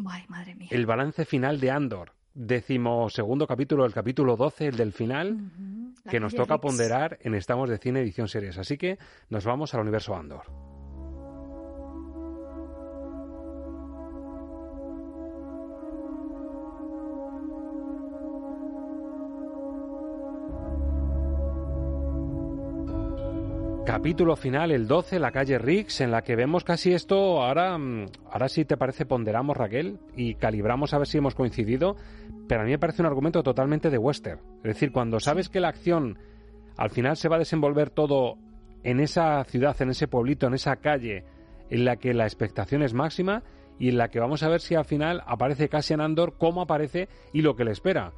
[0.06, 0.68] Ay, madre mía.
[0.70, 2.12] El balance final de Andor.
[2.34, 5.36] Décimo segundo capítulo, el capítulo 12, el del final,
[6.08, 8.56] que nos toca ponderar en Estamos de Cine Edición Series.
[8.56, 10.71] Así que nos vamos al universo Andor.
[23.84, 27.42] Capítulo final, el 12, la calle Riggs, en la que vemos casi esto.
[27.42, 31.96] Ahora, mm, ahora sí te parece, ponderamos, Raquel, y calibramos a ver si hemos coincidido.
[32.46, 34.38] Pero a mí me parece un argumento totalmente de western.
[34.58, 36.16] Es decir, cuando sabes que la acción
[36.76, 38.38] al final se va a desenvolver todo
[38.84, 41.24] en esa ciudad, en ese pueblito, en esa calle,
[41.68, 43.42] en la que la expectación es máxima
[43.80, 47.08] y en la que vamos a ver si al final aparece Cassian Andor, cómo aparece
[47.32, 48.12] y lo que le espera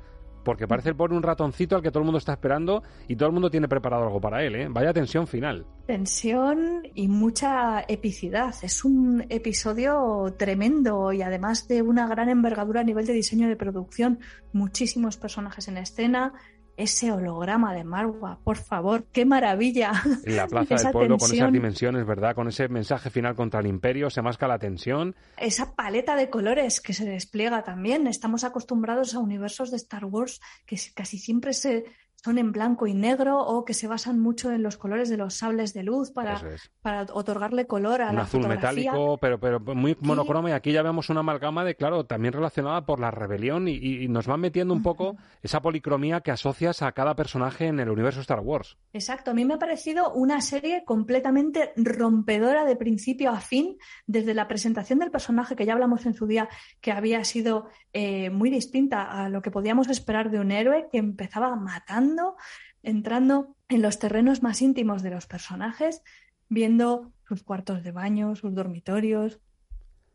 [0.44, 3.33] porque parece por un ratoncito al que todo el mundo está esperando y todo el
[3.33, 4.68] mundo tiene preparado algo para él, ¿eh?
[4.70, 5.66] Vaya tensión final.
[5.87, 8.54] Tensión y mucha epicidad.
[8.62, 13.57] Es un episodio tremendo y además de una gran envergadura a nivel de diseño de
[13.57, 14.20] producción.
[14.52, 16.33] Muchísimos personajes en escena,
[16.76, 19.92] ese holograma de Marwa, por favor, qué maravilla.
[20.24, 22.34] En la plaza del pueblo con esas dimensiones, ¿verdad?
[22.34, 25.14] Con ese mensaje final contra el imperio, se masca la tensión.
[25.37, 28.06] Esa paleta de colores que se despliega también.
[28.06, 31.84] Estamos acostumbrados a universos de Star Wars que casi siempre se,
[32.24, 35.34] son en blanco y negro o que se basan mucho en los colores de los
[35.34, 36.40] sables de luz para,
[36.80, 40.48] para otorgarle color a Un la azul metálico, pero, pero muy monocromo.
[40.48, 44.26] Y aquí ya vemos una amalgama de, claro, también relacionada por la rebelión y, nos
[44.26, 48.40] van metiendo un poco esa policromía que asocias a cada personaje en el universo Star
[48.40, 48.78] Wars.
[48.94, 49.32] Exacto.
[49.32, 54.48] A mí me ha parecido una serie completamente rompedora de principio a fin, desde la
[54.48, 56.48] presentación del personaje, que ya hablamos en su día,
[56.80, 60.98] que había sido eh, muy distinta a lo que podíamos esperar de un héroe que
[60.98, 62.13] empezaba matando
[62.83, 66.03] entrando en los terrenos más íntimos de los personajes,
[66.48, 69.40] viendo sus cuartos de baño, sus dormitorios,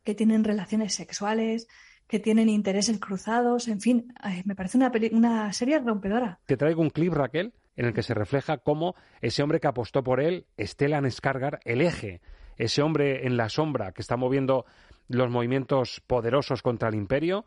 [0.03, 1.67] que tienen relaciones sexuales,
[2.07, 4.13] que tienen intereses cruzados, en fin,
[4.45, 6.39] me parece una, una serie rompedora.
[6.45, 10.03] Te traigo un clip, Raquel, en el que se refleja cómo ese hombre que apostó
[10.03, 12.21] por él, Stellan Skargar, el eje,
[12.57, 14.65] ese hombre en la sombra que está moviendo
[15.07, 17.45] los movimientos poderosos contra el imperio,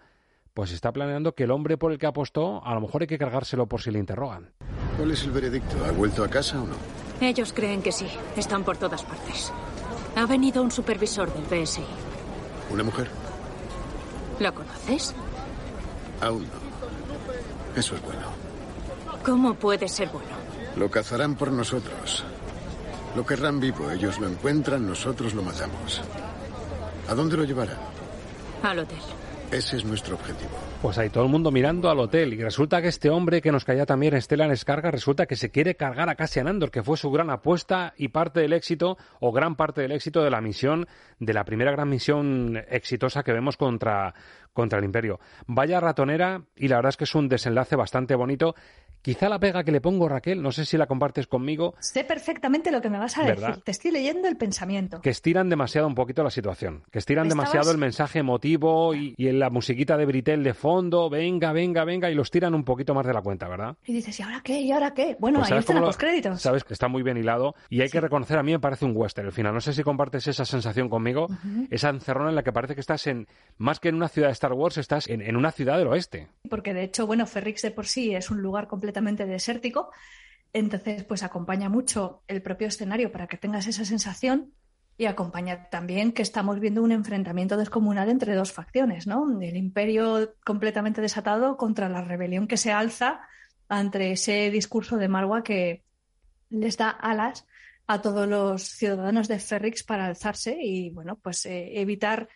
[0.55, 3.19] pues está planeando que el hombre por el que apostó a lo mejor hay que
[3.19, 4.53] cargárselo por si le interrogan.
[4.97, 5.85] ¿Cuál es el veredicto?
[5.85, 6.75] ¿Ha vuelto a casa o no?
[7.21, 8.07] Ellos creen que sí.
[8.37, 9.53] Están por todas partes.
[10.17, 11.85] Ha venido un supervisor del BSI.
[12.71, 13.09] ¿Una mujer?
[14.41, 15.15] ¿Lo conoces?
[16.21, 17.79] Aún no.
[17.81, 18.27] Eso es bueno.
[19.25, 20.29] ¿Cómo puede ser bueno?
[20.77, 22.25] Lo cazarán por nosotros.
[23.15, 23.91] Lo querrán vivo.
[23.91, 26.03] Ellos lo encuentran, nosotros lo matamos.
[27.09, 27.79] ¿A dónde lo llevarán?
[28.63, 28.99] Al hotel.
[29.53, 30.51] Ese es nuestro objetivo.
[30.81, 33.67] Pues hay todo el mundo mirando al hotel y resulta que este hombre que nos
[33.67, 37.11] caía también Stellan Escarga resulta que se quiere cargar a Cassian Andor, que fue su
[37.11, 40.87] gran apuesta y parte del éxito o gran parte del éxito de la misión,
[41.21, 44.15] de la primera gran misión exitosa que vemos contra,
[44.55, 45.21] contra el Imperio.
[45.47, 48.55] Vaya ratonera y la verdad es que es un desenlace bastante bonito
[49.03, 51.75] Quizá la pega que le pongo, Raquel, no sé si la compartes conmigo.
[51.81, 53.57] Sé perfectamente lo que me vas a decir.
[53.65, 55.01] Te estoy leyendo el pensamiento.
[55.01, 56.85] Que estiran demasiado un poquito la situación.
[56.93, 61.11] Que estiran demasiado el mensaje emotivo y, y, en la musiquita de Britel de fondo.
[61.11, 62.11] Venga, venga, venga.
[62.13, 63.77] Y los tiran un poquito más de la cuenta, ¿verdad?
[63.85, 64.61] Y dices, ¿y ahora qué?
[64.61, 65.17] ¿Y ahora qué?
[65.19, 66.41] Bueno, pues ahí están los créditos.
[66.41, 67.57] Sabes que está muy bien hilado.
[67.71, 69.53] Y hay que reconocer, a mí me parece un western el final.
[69.53, 71.27] No sé si compartes esa sensación conmigo.
[71.71, 73.27] Esa encerrona en la que parece que estás en,
[73.59, 76.29] más que en una ciudad de Star Wars, estás en, en una ciudad del oeste.
[76.49, 79.91] Porque de hecho, bueno, Ferrix de por sí es un lugar completamente desértico
[80.53, 84.53] entonces, pues acompaña mucho el propio escenario para que tengas esa sensación
[84.99, 89.41] y acompaña también que estamos viendo un enfrentamiento descomunal entre dos facciones, ¿no?
[89.41, 93.21] El imperio completamente desatado contra la rebelión que se alza
[93.69, 95.85] ante ese discurso de Marwa que
[96.51, 97.47] les da alas
[97.87, 102.29] a todos los ciudadanos de Ferrix para alzarse y, bueno, pues eh, evitar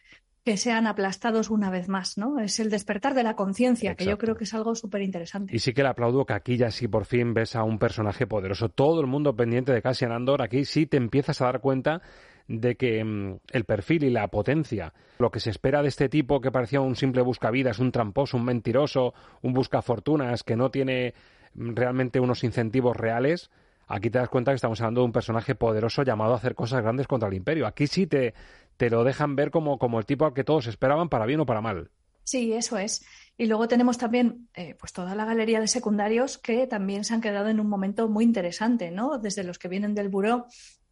[0.47, 2.39] que sean aplastados una vez más, ¿no?
[2.39, 5.53] Es el despertar de la conciencia, que yo creo que es algo súper interesante.
[5.53, 8.29] Y sí que le aplaudo que aquí ya sí por fin ves a un personaje
[8.29, 8.69] poderoso.
[8.69, 12.01] Todo el mundo pendiente de Cassian Andor, aquí sí te empiezas a dar cuenta
[12.47, 16.41] de que mm, el perfil y la potencia, lo que se espera de este tipo
[16.41, 21.15] que parecía un simple buscavidas, un tramposo, un mentiroso, un buscafortunas que no tiene
[21.55, 23.51] mm, realmente unos incentivos reales,
[23.89, 26.83] aquí te das cuenta que estamos hablando de un personaje poderoso llamado a hacer cosas
[26.83, 27.67] grandes contra el imperio.
[27.67, 28.35] Aquí sí te,
[28.77, 31.47] te lo dejan ver como, como el tipo al que todos esperaban, para bien o
[31.47, 31.91] para mal.
[32.25, 33.07] Sí, eso es.
[33.39, 37.21] Y luego tenemos también eh, pues toda la galería de secundarios que también se han
[37.21, 39.19] quedado en un momento muy interesante, ¿no?
[39.19, 40.47] Desde los que vienen del buró,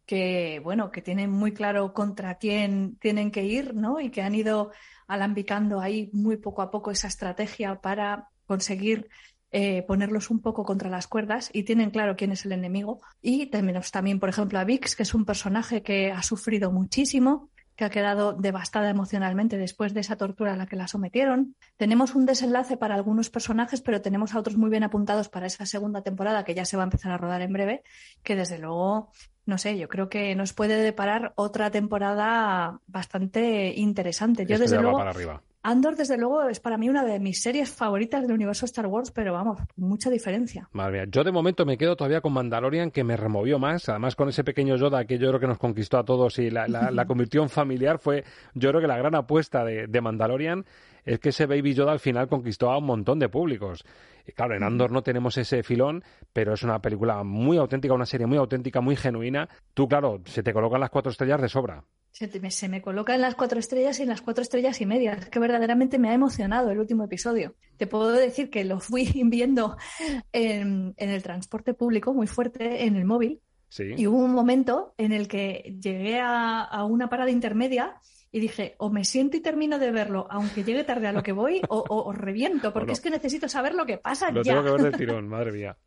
[0.05, 3.99] que bueno, que tienen muy claro contra quién tienen que ir, ¿no?
[3.99, 4.71] Y que han ido
[5.07, 9.09] alambicando ahí muy poco a poco esa estrategia para conseguir
[9.51, 13.01] eh, ponerlos un poco contra las cuerdas y tienen claro quién es el enemigo.
[13.21, 17.49] Y tenemos también, por ejemplo, a Vix, que es un personaje que ha sufrido muchísimo,
[17.75, 21.55] que ha quedado devastada emocionalmente después de esa tortura a la que la sometieron.
[21.77, 25.65] Tenemos un desenlace para algunos personajes, pero tenemos a otros muy bien apuntados para esa
[25.65, 27.83] segunda temporada que ya se va a empezar a rodar en breve,
[28.23, 29.11] que desde luego,
[29.45, 34.45] no sé, yo creo que nos puede deparar otra temporada bastante interesante.
[34.45, 35.03] Yo desde luego
[35.67, 39.09] Andor, desde luego, es para mí una de mis series favoritas del universo Star Wars,
[39.09, 40.69] pero vamos, mucha diferencia.
[40.73, 44.15] Madre mía, yo de momento me quedo todavía con Mandalorian, que me removió más, además
[44.15, 46.67] con ese pequeño Yoda que yo creo que nos conquistó a todos y la,
[47.07, 48.23] convirtió en familiar, fue
[48.53, 50.65] yo creo que la gran apuesta de, Mandalorian
[51.03, 53.83] es que ese Baby Yoda al final conquistó a un montón de públicos.
[54.27, 58.05] Y claro, en Andor no tenemos ese filón, pero es una película muy auténtica, una
[58.05, 59.49] serie muy auténtica, muy genuina.
[59.73, 61.83] Tú, claro, se te colocan las cuatro estrellas de sobra.
[62.15, 65.13] Se, me, coloca en las cuatro estrellas y en las cuatro estrellas y media.
[65.13, 67.55] Es que verdaderamente me ha emocionado el último episodio.
[67.75, 69.75] Te puedo decir que lo fui viendo
[70.31, 73.41] en, el transporte público muy fuerte en el móvil.
[73.77, 77.99] Y hubo un momento en el que llegué a una parada intermedia
[78.35, 81.31] y dije, o me siento y termino de verlo, aunque llegue tarde a lo que
[81.31, 84.55] voy, o, reviento, porque es que necesito saber lo que pasa lo ya.
[84.55, 85.77] tengo que ver del tirón, madre mía.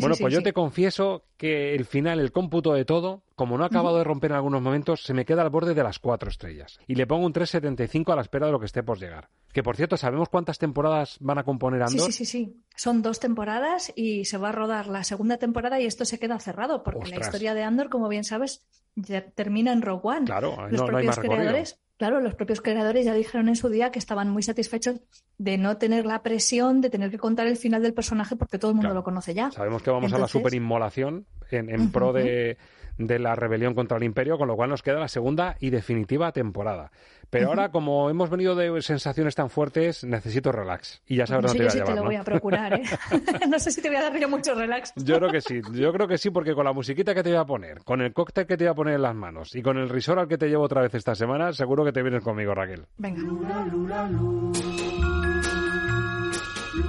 [0.00, 3.66] Bueno, pues yo te confieso que el final, el cómputo de todo, como no ha
[3.66, 6.78] acabado de romper en algunos momentos, se me queda al borde de las cuatro estrellas.
[6.86, 9.28] Y le pongo un 3.75 a la espera de lo que esté por llegar.
[9.52, 12.12] Que por cierto, ¿sabemos cuántas temporadas van a componer Andor?
[12.12, 12.62] Sí, sí, sí, sí.
[12.76, 16.38] Son dos temporadas y se va a rodar la segunda temporada y esto se queda
[16.38, 20.26] cerrado, porque la historia de Andor, como bien sabes, ya termina en Rogue One.
[20.26, 23.98] Claro, Los no, propios creadores Claro, los propios creadores ya dijeron en su día que
[23.98, 25.00] estaban muy satisfechos
[25.38, 28.72] de no tener la presión de tener que contar el final del personaje porque todo
[28.72, 29.50] el mundo lo conoce ya.
[29.50, 32.58] Sabemos que vamos a la superinmolación en, en pro de,
[32.98, 36.32] de la rebelión contra el imperio, con lo cual nos queda la segunda y definitiva
[36.32, 36.90] temporada.
[37.30, 41.02] Pero ahora, como hemos venido de sensaciones tan fuertes, necesito relax.
[41.06, 42.82] Y ya sabes no dónde te voy a llevar, te lo voy a procurar, ¿eh?
[43.48, 44.92] no sé si te voy a dar yo mucho relax.
[44.96, 47.38] yo creo que sí, yo creo que sí, porque con la musiquita que te voy
[47.38, 49.76] a poner, con el cóctel que te voy a poner en las manos y con
[49.76, 52.54] el risor al que te llevo otra vez esta semana, seguro que te vienes conmigo,
[52.54, 52.86] Raquel.
[52.96, 53.22] Venga.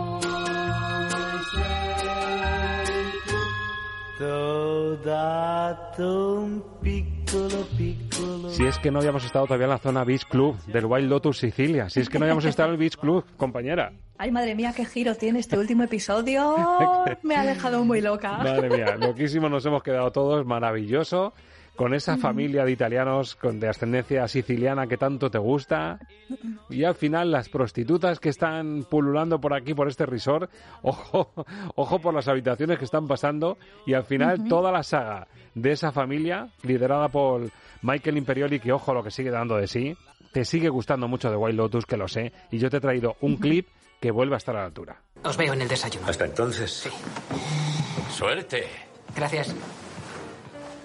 [8.48, 11.38] Si es que no habíamos estado todavía en la zona Beach Club del Wild Lotus
[11.38, 11.88] Sicilia.
[11.88, 13.92] Si es que no habíamos estado en el Beach Club, compañera.
[14.16, 16.57] Ay, madre mía, qué giro tiene este último episodio.
[17.22, 18.38] Me ha dejado muy loca.
[18.38, 21.33] Madre mía, loquísimo nos hemos quedado todos, maravilloso
[21.78, 26.00] con esa familia de italianos con de ascendencia siciliana que tanto te gusta
[26.68, 30.50] y al final las prostitutas que están pululando por aquí por este resort
[30.82, 31.32] ojo
[31.76, 35.92] ojo por las habitaciones que están pasando y al final toda la saga de esa
[35.92, 37.48] familia liderada por
[37.82, 39.96] Michael Imperioli que ojo lo que sigue dando de sí
[40.32, 43.14] te sigue gustando mucho de Wild Lotus que lo sé y yo te he traído
[43.20, 43.68] un clip
[44.00, 46.08] que vuelve a estar a la altura Os veo en el desayuno.
[46.08, 46.72] Hasta entonces.
[46.72, 46.90] Sí.
[48.10, 48.66] Suerte.
[49.14, 49.54] Gracias.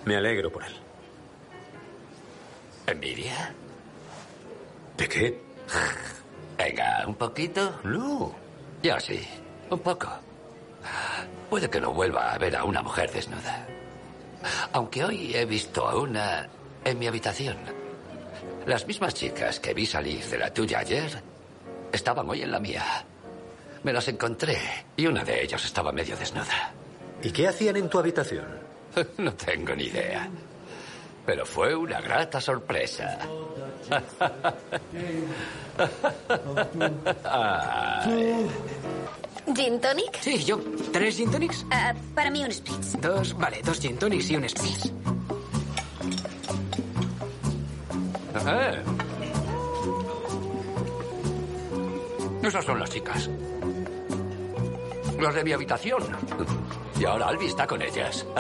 [0.05, 0.73] Me alegro por él.
[2.87, 3.53] ¿Envidia?
[4.97, 5.41] ¿De qué?
[6.57, 7.79] Venga, ¿un poquito?
[7.83, 8.35] No.
[8.81, 9.25] Yo sí,
[9.69, 10.09] un poco.
[11.49, 13.65] Puede que no vuelva a ver a una mujer desnuda.
[14.73, 16.49] Aunque hoy he visto a una
[16.83, 17.57] en mi habitación.
[18.65, 21.21] Las mismas chicas que vi salir de la tuya ayer
[21.91, 23.05] estaban hoy en la mía.
[23.83, 24.57] Me las encontré
[24.97, 26.73] y una de ellas estaba medio desnuda.
[27.21, 28.72] ¿Y qué hacían en tu habitación?
[29.17, 30.29] No tengo ni idea.
[31.25, 33.17] Pero fue una grata sorpresa.
[37.23, 38.47] Ay.
[39.55, 40.19] ¿Gin tonic?
[40.21, 40.59] Sí, yo.
[40.91, 41.65] ¿Tres gin tonics?
[41.71, 42.99] Ah, para mí un spritz.
[42.99, 44.91] Dos, vale, dos gin tonics y un spritz.
[48.45, 48.83] Eh.
[52.43, 53.29] Esas son las chicas.
[55.19, 56.03] Las de mi habitación.
[57.03, 58.25] Y ahora Albi está con ellas.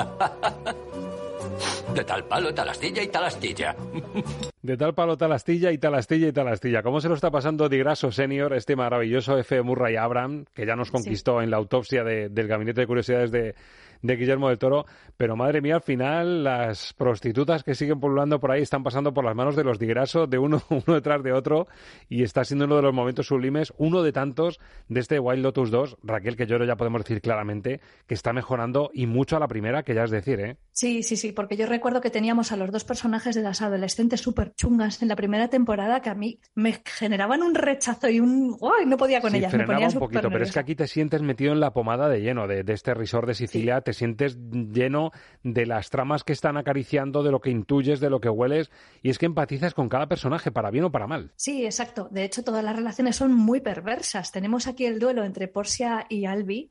[1.93, 3.75] De tal palo, tal astilla y tal astilla.
[4.61, 6.81] De tal palo, tal astilla y tal astilla y tal astilla.
[6.81, 9.61] ¿Cómo se lo está pasando Di Grasso Senior, este maravilloso F.
[9.63, 13.53] Murray Abraham, que ya nos conquistó en la autopsia de- del Gabinete de Curiosidades de,
[14.03, 14.85] de Guillermo del Toro?
[15.17, 19.25] Pero madre mía, al final las prostitutas que siguen pululando por ahí están pasando por
[19.25, 21.67] las manos de los Di Grasso, de uno, uno detrás de otro,
[22.09, 25.71] y está siendo uno de los momentos sublimes, uno de tantos de este Wild Lotus
[25.71, 29.47] 2, Raquel, que yo ya podemos decir claramente que está mejorando y mucho a la
[29.47, 30.57] primera, que ya es decir, ¿eh?
[30.71, 34.21] Sí, sí, sí, porque yo recuerdo que teníamos a los dos personajes de las adolescentes
[34.21, 38.57] súper chungas en la primera temporada que a mí me generaban un rechazo y un...
[38.85, 40.87] No podía con Sí, ellas, me frenaba ponía un poquito, pero es que aquí te
[40.87, 44.37] sientes metido en la pomada de lleno de, de este resort de Sicilia, te sientes
[44.37, 45.11] lleno
[45.43, 49.09] de las tramas que están acariciando, de lo que intuyes, de lo que hueles, y
[49.09, 51.31] es que empatizas con cada personaje, para bien o para mal.
[51.35, 52.07] Sí, exacto.
[52.11, 54.31] De hecho, todas las relaciones son muy perversas.
[54.31, 56.69] Tenemos aquí el duelo entre Porcia y Albi,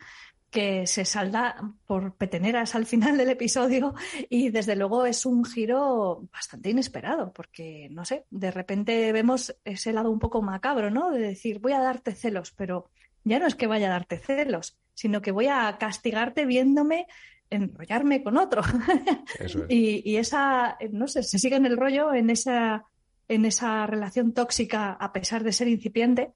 [0.52, 1.56] que se salda
[1.86, 3.94] por peteneras al final del episodio
[4.28, 9.94] y desde luego es un giro bastante inesperado porque, no sé, de repente vemos ese
[9.94, 11.10] lado un poco macabro, ¿no?
[11.10, 12.90] De decir, voy a darte celos, pero
[13.24, 17.06] ya no es que vaya a darte celos, sino que voy a castigarte viéndome
[17.50, 18.62] enrollarme con otro.
[19.38, 19.66] Eso es.
[19.68, 22.84] Y, y esa, no sé, se sigue en el rollo, en esa,
[23.28, 26.32] en esa relación tóxica a pesar de ser incipiente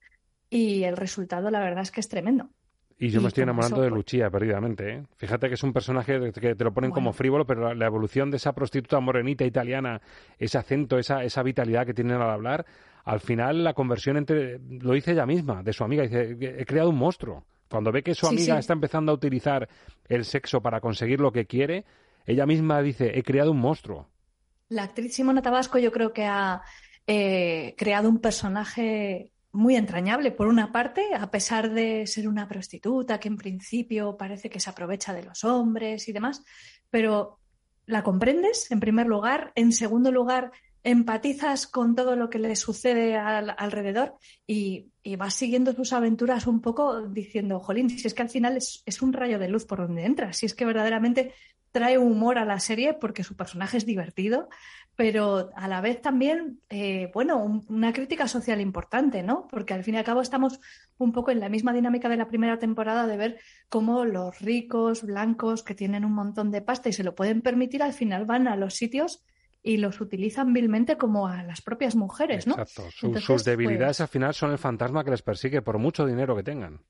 [0.50, 2.50] y el resultado la verdad es que es tremendo.
[2.98, 4.90] Y yo Y me estoy enamorando eso, de pues- Lucía perdidamente.
[4.90, 5.02] ¿eh?
[5.16, 8.30] Fíjate que es un personaje que te lo ponen como frívolo, pero la, la evolución
[8.30, 10.00] de esa prostituta morenita italiana,
[10.38, 12.64] ese acento, esa, esa vitalidad que tienen al hablar,
[13.04, 16.88] al final la conversión entre, lo dice ella misma, de su amiga, dice, he creado
[16.88, 17.44] un monstruo.
[17.68, 18.60] Cuando ve que su Sí, amiga sí.
[18.60, 19.68] está empezando a utilizar
[20.08, 21.84] el sexo para conseguir lo que quiere,
[22.26, 24.08] ella misma dice, he creado un monstruo.
[24.68, 26.62] La actriz Simona Tabasco yo creo que ha
[27.06, 33.18] eh, creado un personaje muy entrañable, por una parte, a pesar de ser una prostituta
[33.20, 36.42] que en principio parece que se aprovecha de los hombres y demás,
[36.90, 37.38] pero
[37.86, 40.50] la comprendes en primer lugar, en segundo lugar,
[40.90, 44.14] empatizas con todo lo que le sucede al- alrededor
[44.46, 48.56] y, y vas siguiendo sus aventuras un poco diciendo, jolín, si es que al final
[48.56, 51.34] es, es un rayo de luz por donde entras, si es que verdaderamente
[51.72, 54.48] trae humor a la serie porque su personaje es divertido,
[54.94, 59.48] pero a la vez también, eh, bueno, un- una crítica social importante, ¿no?
[59.50, 60.60] Porque al fin y al cabo estamos
[60.98, 65.02] un poco en la misma dinámica de la primera temporada de ver cómo los ricos,
[65.02, 68.46] blancos, que tienen un montón de pasta y se lo pueden permitir, al final van
[68.48, 69.24] a los sitios
[69.66, 72.52] y los utilizan vilmente como a las propias mujeres, ¿no?
[72.52, 72.88] Exacto.
[72.90, 76.06] Su- Entonces, sus debilidades pues, al final son el fantasma que les persigue, por mucho
[76.06, 76.80] dinero que tengan.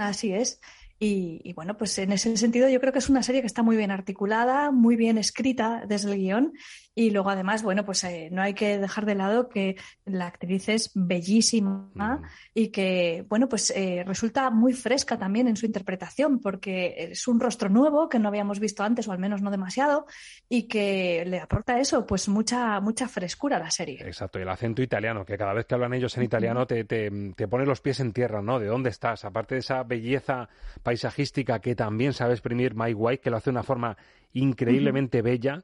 [0.00, 0.60] Así es.
[1.02, 3.62] Y, y bueno, pues en ese sentido yo creo que es una serie que está
[3.62, 6.52] muy bien articulada, muy bien escrita desde el guion
[6.94, 10.68] y luego además, bueno, pues eh, no hay que dejar de lado que la actriz
[10.68, 12.20] es bellísima
[12.52, 17.40] y que, bueno, pues eh, resulta muy fresca también en su interpretación porque es un
[17.40, 20.06] rostro nuevo que no habíamos visto antes o al menos no demasiado
[20.48, 24.02] y que le aporta eso, pues mucha, mucha frescura a la serie.
[24.04, 27.10] Exacto, y el acento italiano, que cada vez que hablan ellos en italiano te, te,
[27.34, 28.58] te pone los pies en tierra, ¿no?
[28.58, 29.24] ¿De dónde estás?
[29.24, 30.50] Aparte de esa belleza
[30.90, 33.96] paisajística que también sabe exprimir Mike White, que lo hace de una forma
[34.32, 35.62] increíblemente bella,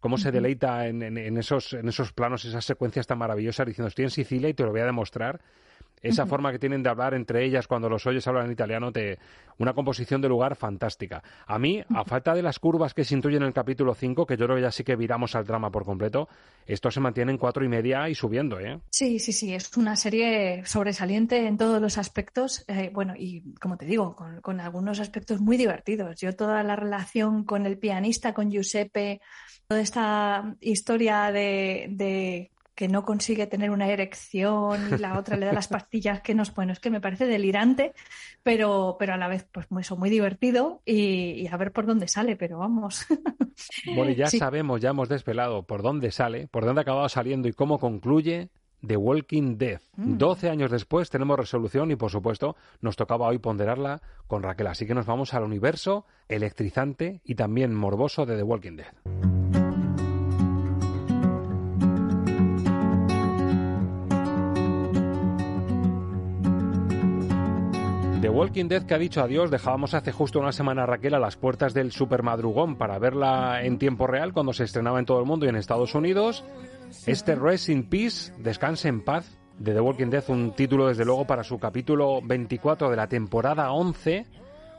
[0.00, 3.88] cómo se deleita en, en- en esos, en esos planos, esas secuencias tan maravillosas, diciendo
[3.88, 5.40] estoy en Sicilia y te lo voy a demostrar.
[6.02, 9.18] Esa forma que tienen de hablar entre ellas cuando los oyes hablar en italiano, te,
[9.58, 11.22] una composición de lugar fantástica.
[11.46, 14.36] A mí, a falta de las curvas que se intuyen en el capítulo 5, que
[14.36, 16.28] yo creo que ya sí que viramos al drama por completo,
[16.66, 18.80] esto se mantiene en cuatro y media y subiendo, ¿eh?
[18.90, 23.76] Sí, sí, sí, es una serie sobresaliente en todos los aspectos, eh, bueno, y como
[23.76, 26.20] te digo, con, con algunos aspectos muy divertidos.
[26.20, 29.20] Yo toda la relación con el pianista, con Giuseppe,
[29.66, 35.46] toda esta historia de, de que no consigue tener una erección y la otra le
[35.46, 37.92] da las pastillas que nos, bueno, es que me parece delirante,
[38.44, 41.86] pero, pero a la vez, pues muy- eso, muy divertido y, y a ver por
[41.86, 43.04] dónde sale, pero vamos.
[43.96, 44.38] Bueno, y ya Sí.
[44.38, 48.50] sabemos, ya hemos desvelado por dónde sale, por dónde ha acabado saliendo y cómo concluye
[48.86, 49.80] The Walking Dead.
[49.96, 50.16] Mm.
[50.16, 54.68] 12 años después tenemos resolución y, por supuesto, nos tocaba hoy ponderarla con Raquel.
[54.68, 59.37] Así que nos vamos al universo electrizante y también morboso de The Walking Dead.
[68.20, 71.20] The Walking Dead que ha dicho adiós, dejábamos hace justo una semana a Raquel a
[71.20, 75.24] las puertas del supermadrugón para verla en tiempo real cuando se estrenaba en todo el
[75.24, 76.44] mundo y en Estados Unidos.
[77.06, 81.26] Este Rest in Peace, Descanse en Paz, de The Walking Dead, un título desde luego
[81.26, 84.26] para su capítulo 24 de la temporada 11,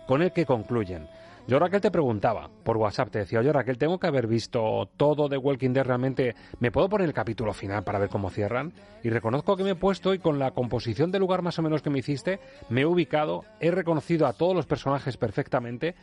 [0.05, 1.07] con el que concluyen.
[1.50, 5.28] Yo Raquel te preguntaba por WhatsApp, te decía, oye Raquel, tengo que haber visto todo
[5.28, 8.72] de Walking Dead realmente, ¿me puedo poner el capítulo final para ver cómo cierran?
[9.02, 11.82] Y reconozco que me he puesto y con la composición del lugar más o menos
[11.82, 12.39] que me hiciste,
[12.70, 15.95] me he ubicado, he reconocido a todos los personajes perfectamente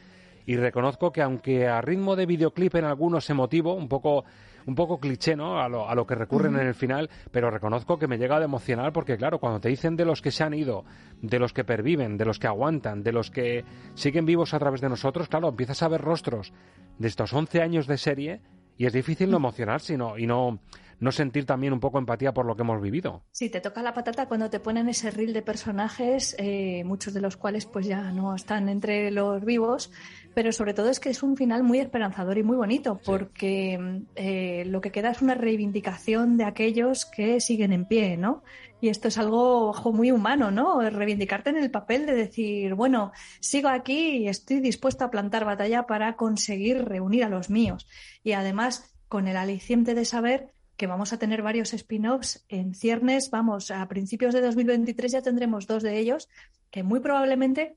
[0.46, 4.24] y reconozco que aunque a ritmo de videoclip en algunos emotivo, un poco
[4.66, 5.60] un poco cliché, ¿no?
[5.60, 8.42] A lo, a lo que recurren en el final, pero reconozco que me llega a
[8.42, 10.84] emocionar porque, claro, cuando te dicen de los que se han ido,
[11.22, 13.64] de los que perviven, de los que aguantan, de los que
[13.94, 16.52] siguen vivos a través de nosotros, claro, empiezas a ver rostros
[16.98, 18.40] de estos 11 años de serie
[18.76, 20.58] y es difícil no emocionarse y no, y no,
[20.98, 23.22] no sentir también un poco empatía por lo que hemos vivido.
[23.32, 27.20] Sí, te toca la patata cuando te ponen ese reel de personajes, eh, muchos de
[27.20, 29.90] los cuales pues ya no están entre los vivos,
[30.34, 34.64] pero sobre todo es que es un final muy esperanzador y muy bonito, porque eh,
[34.66, 38.42] lo que queda es una reivindicación de aquellos que siguen en pie, ¿no?
[38.80, 40.80] Y esto es algo ojo, muy humano, ¿no?
[40.90, 45.86] Reivindicarte en el papel de decir, bueno, sigo aquí y estoy dispuesto a plantar batalla
[45.86, 47.88] para conseguir reunir a los míos.
[48.22, 53.30] Y además, con el aliciente de saber que vamos a tener varios spin-offs en ciernes,
[53.30, 56.28] vamos, a principios de 2023 ya tendremos dos de ellos
[56.70, 57.76] que muy probablemente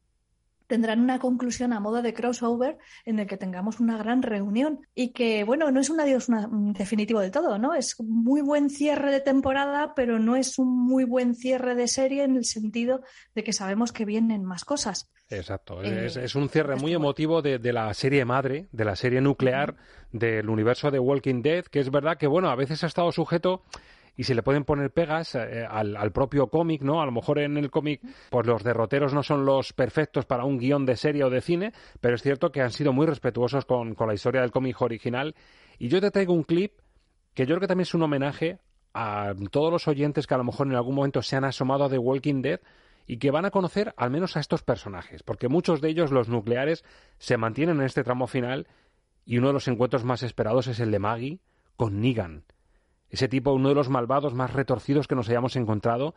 [0.70, 5.10] tendrán una conclusión a modo de crossover en el que tengamos una gran reunión y
[5.12, 7.74] que, bueno, no es un adiós una- un definitivo de todo, ¿no?
[7.74, 12.24] Es muy buen cierre de temporada, pero no es un muy buen cierre de serie
[12.24, 13.02] en el sentido
[13.34, 15.10] de que sabemos que vienen más cosas.
[15.32, 18.96] Exacto, Eh, es, es un cierre muy emotivo de, de la serie madre, de la
[18.96, 19.76] serie nuclear
[20.12, 23.64] del universo de Walking Dead, que es verdad que, bueno, a veces ha estado sujeto
[24.16, 27.02] y se le pueden poner pegas eh, al, al propio cómic, ¿no?
[27.02, 30.58] A lo mejor en el cómic, pues los derroteros no son los perfectos para un
[30.58, 33.96] guion de serie o de cine, pero es cierto que han sido muy respetuosos con,
[33.96, 35.36] con la historia del cómic original.
[35.78, 36.74] Y yo te traigo un clip
[37.34, 38.60] que yo creo que también es un homenaje
[38.94, 41.90] a todos los oyentes que a lo mejor en algún momento se han asomado a
[41.90, 42.60] The Walking Dead
[43.08, 46.30] y que van a conocer al menos a estos personajes, porque muchos de ellos, los
[46.30, 46.84] nucleares,
[47.18, 48.68] se mantienen en este tramo final
[49.26, 51.40] y uno de los encuentros más esperados es el de Maggie
[51.76, 52.44] con Negan.
[53.10, 56.14] Ese tipo, uno de los malvados más retorcidos que nos hayamos encontrado,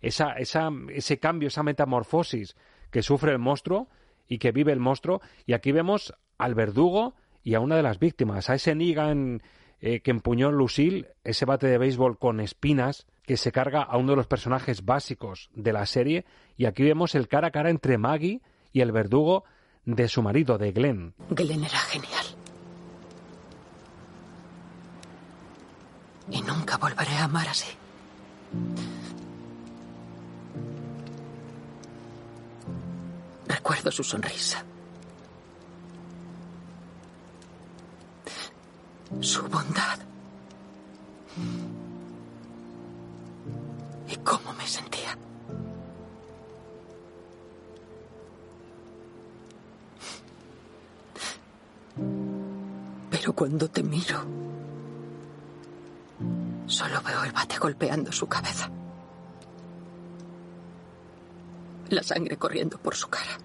[0.00, 2.56] esa, ese cambio, esa metamorfosis
[2.90, 3.88] que sufre el monstruo
[4.28, 5.20] y que vive el monstruo.
[5.46, 9.42] Y aquí vemos al verdugo y a una de las víctimas, a ese Negan
[9.80, 14.12] eh, que empuñó Lucille, ese bate de béisbol con espinas que se carga a uno
[14.12, 16.24] de los personajes básicos de la serie.
[16.56, 18.40] Y aquí vemos el cara a cara entre Maggie
[18.72, 19.44] y el verdugo
[19.84, 21.14] de su marido, de Glenn.
[21.30, 22.26] Glenn era genial.
[26.30, 27.68] Y nunca volveré a amar así.
[33.46, 34.64] Recuerdo su sonrisa.
[39.20, 39.98] Su bondad.
[44.08, 45.16] Y cómo me sentía.
[53.10, 54.24] Pero cuando te miro,
[56.76, 58.70] solo veo el bate golpeando su cabeza.
[61.88, 63.38] La sangre corriendo por su cara.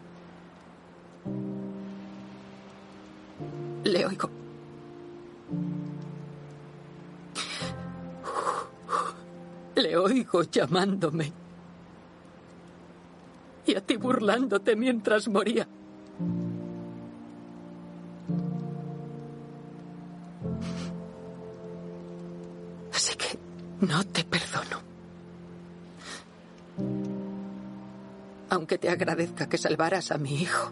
[3.86, 4.30] Le oigo.
[9.76, 11.32] Le oigo llamándome.
[13.66, 15.66] Y a ti burlándote mientras moría.
[29.02, 30.72] Agradezca que salvaras a mi hijo.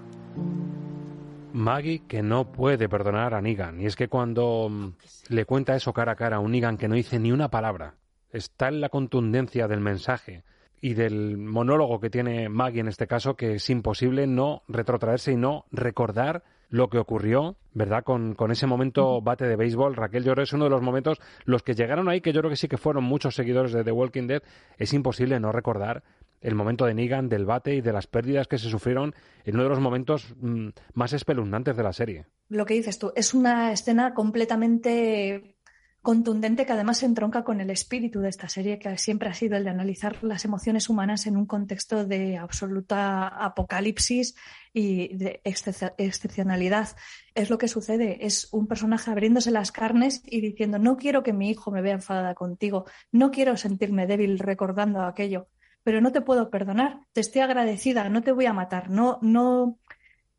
[1.51, 3.81] Maggie que no puede perdonar a Negan.
[3.81, 4.93] Y es que cuando mm,
[5.29, 7.95] le cuenta eso cara a cara a un Negan que no dice ni una palabra,
[8.31, 10.43] está en la contundencia del mensaje
[10.79, 15.35] y del monólogo que tiene Maggie en este caso, que es imposible no retrotraerse y
[15.35, 18.03] no recordar lo que ocurrió, ¿verdad?
[18.03, 19.95] Con, con ese momento bate de béisbol.
[19.95, 22.55] Raquel Lloro es uno de los momentos, los que llegaron ahí, que yo creo que
[22.55, 24.43] sí que fueron muchos seguidores de The Walking Dead,
[24.77, 26.03] es imposible no recordar
[26.41, 29.13] el momento de Negan, del bate y de las pérdidas que se sufrieron
[29.45, 32.25] en uno de los momentos mm, más espeluznantes de la serie.
[32.47, 35.55] Lo que dices tú, es una escena completamente
[36.01, 39.57] contundente que además se entronca con el espíritu de esta serie, que siempre ha sido
[39.57, 44.35] el de analizar las emociones humanas en un contexto de absoluta apocalipsis
[44.73, 46.95] y de excepcionalidad.
[47.35, 51.33] Es lo que sucede, es un personaje abriéndose las carnes y diciendo, no quiero que
[51.33, 55.49] mi hijo me vea enfadada contigo, no quiero sentirme débil recordando aquello,
[55.83, 59.77] pero no te puedo perdonar, te estoy agradecida, no te voy a matar, no, no,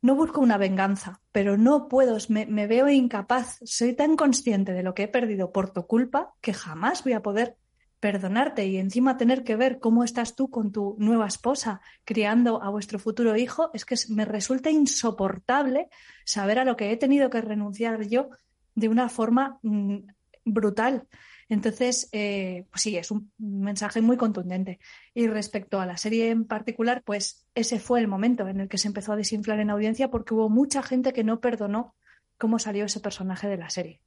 [0.01, 4.93] no busco una venganza, pero no puedo, me, veo incapaz, soy tan consciente de lo
[4.93, 7.57] que he perdido por tu culpa que jamás voy a poder
[7.99, 12.69] perdonarte y encima tener que ver cómo estás tú con tu nueva esposa criando a
[12.69, 15.87] vuestro futuro hijo, es que me resulta insoportable
[16.25, 18.29] saber a lo que he tenido que renunciar yo
[18.73, 19.97] de una forma mm,
[20.45, 21.07] brutal.
[21.51, 24.79] Entonces, eh, pues sí, es un mensaje muy contundente.
[25.13, 28.77] Y respecto a la serie en particular, pues ese fue el momento en el que
[28.77, 31.93] se empezó a desinflar en audiencia porque hubo mucha gente que no perdonó
[32.37, 33.99] cómo salió ese personaje de la serie.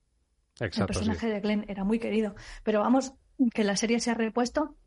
[0.58, 2.34] el personaje de Glenn era muy querido.
[2.62, 3.12] Pero vamos,
[3.52, 4.78] que la serie se ha repuesto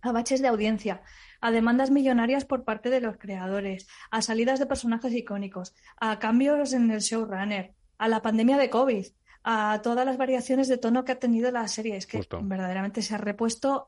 [0.00, 1.02] a baches de audiencia,
[1.40, 6.72] a demandas millonarias por parte de los creadores, a salidas de personajes icónicos, a cambios
[6.72, 9.06] en el showrunner, a la pandemia de COVID
[9.48, 11.96] a todas las variaciones de tono que ha tenido la serie.
[11.96, 13.86] Es que verdaderamente se ha repuesto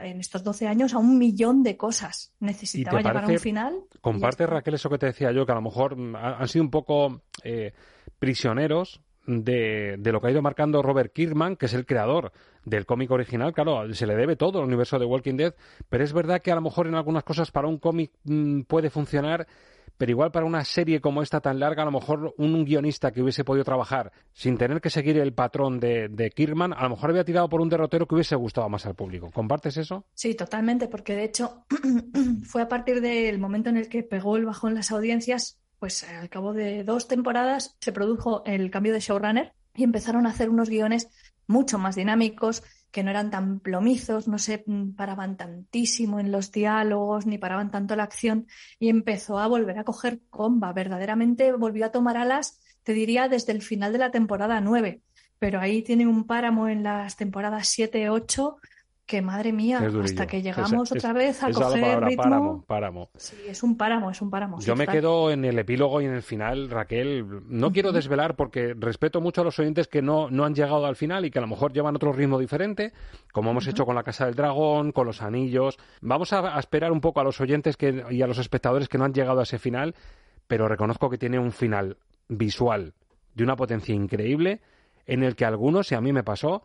[0.00, 2.32] en estos 12 años a un millón de cosas.
[2.38, 3.74] Necesitaba llegar a un final.
[4.00, 6.70] Comparte, Raquel, eso que te decía yo, que a lo mejor mm, han sido un
[6.70, 7.72] poco eh,
[8.20, 12.30] prisioneros de, de, lo que ha ido marcando Robert Kirkman, que es el creador
[12.64, 13.52] del cómic original.
[13.52, 15.54] Claro, se le debe todo al universo de Walking Dead,
[15.88, 18.90] pero es verdad que a lo mejor en algunas cosas para un cómic mm, puede
[18.90, 19.48] funcionar
[19.96, 23.22] pero igual para una serie como esta tan larga, a lo mejor un guionista que
[23.22, 27.10] hubiese podido trabajar sin tener que seguir el patrón de, de Kirman, a lo mejor
[27.10, 29.30] había tirado por un derrotero que hubiese gustado más al público.
[29.30, 30.04] ¿Compartes eso?
[30.14, 31.64] Sí, totalmente, porque de hecho
[32.44, 36.28] fue a partir del momento en el que pegó el bajón las audiencias, pues al
[36.28, 40.68] cabo de dos temporadas se produjo el cambio de showrunner y empezaron a hacer unos
[40.68, 41.08] guiones
[41.46, 42.62] mucho más dinámicos,
[42.94, 44.64] que no eran tan plomizos, no se
[44.96, 48.46] paraban tantísimo en los diálogos, ni paraban tanto la acción,
[48.78, 50.72] y empezó a volver a coger comba.
[50.72, 55.02] Verdaderamente volvió a tomar alas, te diría, desde el final de la temporada 9.
[55.40, 58.58] Pero ahí tiene un páramo en las temporadas 7, 8
[59.06, 62.22] que madre mía, hasta que llegamos otra vez a coger ritmo.
[62.22, 63.10] Páramo, páramo.
[63.16, 64.60] Sí, es un páramo, es un páramo.
[64.60, 67.42] Yo me quedo en el epílogo y en el final, Raquel.
[67.48, 70.96] No quiero desvelar porque respeto mucho a los oyentes que no, no han llegado al
[70.96, 72.92] final y que a lo mejor llevan otro ritmo diferente,
[73.32, 75.76] como hemos hecho con la Casa del Dragón, con los Anillos.
[76.00, 79.04] Vamos a, esperar un poco a los oyentes que, y a los espectadores que no
[79.04, 79.94] han llegado a ese final,
[80.46, 81.98] pero reconozco que tiene un final
[82.28, 82.94] visual
[83.34, 84.60] de una potencia increíble
[85.06, 86.62] en el que algunos, y a mí me pasó,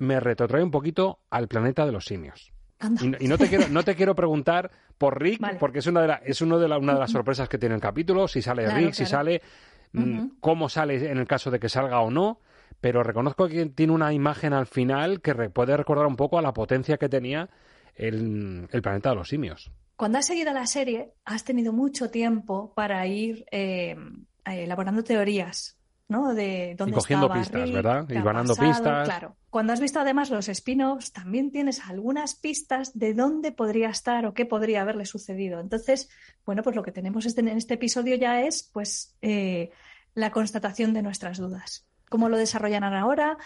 [0.00, 2.52] me retrotrae un poquito al planeta de los simios.
[3.20, 6.14] Y, no, te quiero, no te quiero preguntar por Rick, porque es una de, la,
[6.24, 9.04] es uno de una de las sorpresas que tiene el capítulo, si sale Rick, si
[9.04, 9.42] sale,
[9.92, 12.40] mm, cómo sale en el caso de que salga o no,
[12.80, 16.54] pero reconozco que tiene una imagen al final que puede recordar un poco a la
[16.54, 17.50] potencia que tenía
[17.94, 19.70] el, planeta de los simios.
[19.96, 23.94] Cuando has seguido la serie, has tenido mucho tiempo para ir eh,
[24.46, 25.76] elaborando teorías
[26.10, 26.34] ¿no?
[26.34, 28.04] De dónde y cogiendo pistas, ¿verdad?
[28.08, 29.08] Y ganando pistas.
[29.08, 29.36] Claro.
[29.48, 34.34] Cuando has visto además los spin-offs, también tienes algunas pistas de dónde podría estar o
[34.34, 35.60] qué podría haberle sucedido.
[35.60, 36.10] Entonces,
[36.44, 39.70] bueno, pues lo que tenemos este, en este episodio ya es, pues, eh,
[40.14, 41.86] la constatación de nuestras dudas.
[42.08, 43.38] ¿Cómo lo desarrollarán ahora?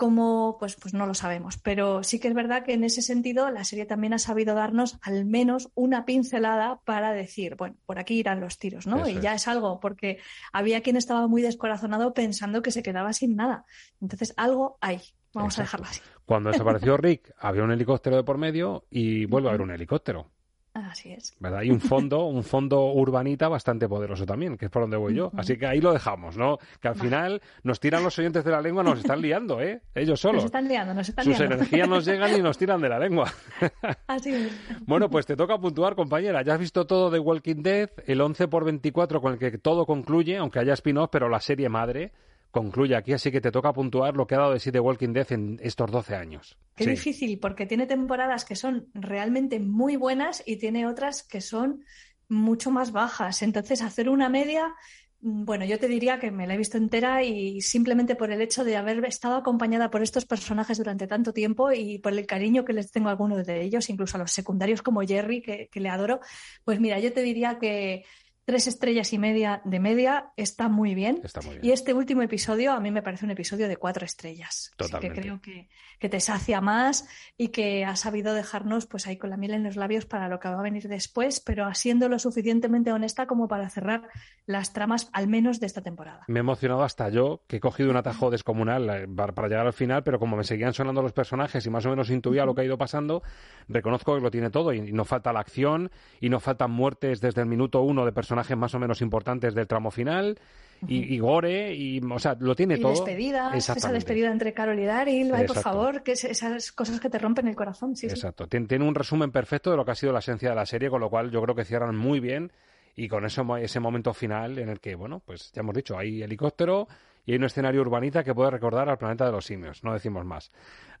[0.00, 1.58] Cómo, pues, pues no lo sabemos.
[1.58, 4.98] Pero sí que es verdad que en ese sentido la serie también ha sabido darnos
[5.02, 9.06] al menos una pincelada para decir, bueno, por aquí irán los tiros, ¿no?
[9.06, 9.46] y ya es.
[9.46, 10.18] algo, porque
[10.54, 13.66] había quien estaba muy descorazonado pensando que se quedaba sin nada.
[14.00, 15.02] Entonces, algo hay.
[15.34, 16.00] Vamos a dejarlo así.
[16.24, 20.30] Cuando desapareció Rick, había un helicóptero de por medio y vuelve a haber un helicóptero.
[20.72, 21.34] Así es.
[21.40, 21.62] ¿verdad?
[21.62, 25.30] Y un fondo, un fondo urbanita bastante poderoso también, que es por donde voy yo.
[25.36, 26.58] Así que ahí lo dejamos, ¿no?
[26.80, 29.82] Que al final nos tiran los oyentes de la lengua, nos están liando, ¿eh?
[29.94, 30.36] Ellos solos.
[30.36, 33.32] Nos están liando, nos están Sus energías nos llegan y nos tiran de la lengua.
[34.06, 34.52] Así es.
[34.86, 36.42] Bueno, pues te toca puntuar, compañera.
[36.42, 39.86] Ya has visto todo de Walking Dead, el 11 por 24 con el que todo
[39.86, 42.12] concluye, aunque haya spin-off, pero la serie madre.
[42.50, 45.12] Concluye aquí, así que te toca puntuar lo que ha dado de sí The Walking
[45.12, 46.56] Dead en estos 12 años.
[46.74, 46.90] Qué Sí.
[46.90, 51.84] difícil, porque tiene temporadas que son realmente muy buenas y tiene otras que son
[52.28, 53.42] mucho más bajas.
[53.42, 54.72] Entonces, hacer una media,
[55.20, 58.40] mm, bueno, yo te diría que me la he visto entera y simplemente por el
[58.40, 62.64] hecho de haber estado acompañada por estos personajes durante tanto tiempo y por el cariño
[62.64, 65.80] que les tengo a algunos de ellos, incluso a los secundarios como Jerry, que, que
[65.80, 66.20] le adoro,
[66.64, 68.04] pues mira, yo te diría que
[68.44, 71.20] tres estrellas y media de media está muy bien.
[71.22, 71.64] Está muy bien.
[71.64, 74.70] Y este último episodio a mí me parece un episodio de cuatro estrellas.
[74.78, 75.14] Así Totalmente.
[75.14, 75.68] que creo que,
[75.98, 79.64] que te sacia más y que ha sabido dejarnos pues ahí con la miel en
[79.64, 83.46] los labios para lo que va a venir después, pero siendo lo suficientemente honesta como
[83.46, 84.08] para cerrar
[84.46, 86.24] las tramas al menos de esta temporada.
[86.26, 89.72] Me he emocionado hasta yo, que he cogido un atajo descomunal eh, para, llegar al
[89.72, 92.62] final, pero como me seguían sonando los personajes y más o menos intuía lo que
[92.62, 93.22] ha ido pasando,
[93.68, 97.20] reconozco que lo tiene todo y, y no falta la acción y no faltan muertes
[97.20, 100.38] desde el minuto uno de personajes más o menos importantes del tramo final
[100.86, 102.92] y, y gore y, o sea, lo tiene Y todo.
[102.92, 107.10] despedidas, esa despedida entre Carol y Daryl, ay, por favor, que es- esas cosas que
[107.10, 107.94] te rompen el corazón.
[107.96, 108.14] Sí, sí.
[108.14, 108.46] Exacto.
[108.48, 110.88] Tien- Tiene un resumen perfecto de lo que ha sido la esencia de la serie,
[110.88, 112.50] con lo cual yo creo que cierran muy bien
[112.96, 116.22] y con eso, ese momento final en el que, bueno, pues ya hemos dicho, hay
[116.22, 116.88] helicóptero
[117.26, 120.24] y hay un escenario urbanita que puede recordar al planeta de los simios, no decimos
[120.24, 120.50] más.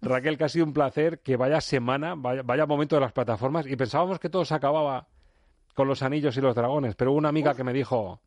[0.02, 3.66] Raquel, que ha sido un placer, que vaya semana, vaya, vaya momento de las plataformas
[3.66, 5.08] y pensábamos que todo se acababa
[5.74, 8.20] con los anillos y los dragones, pero hubo una amiga que me dijo,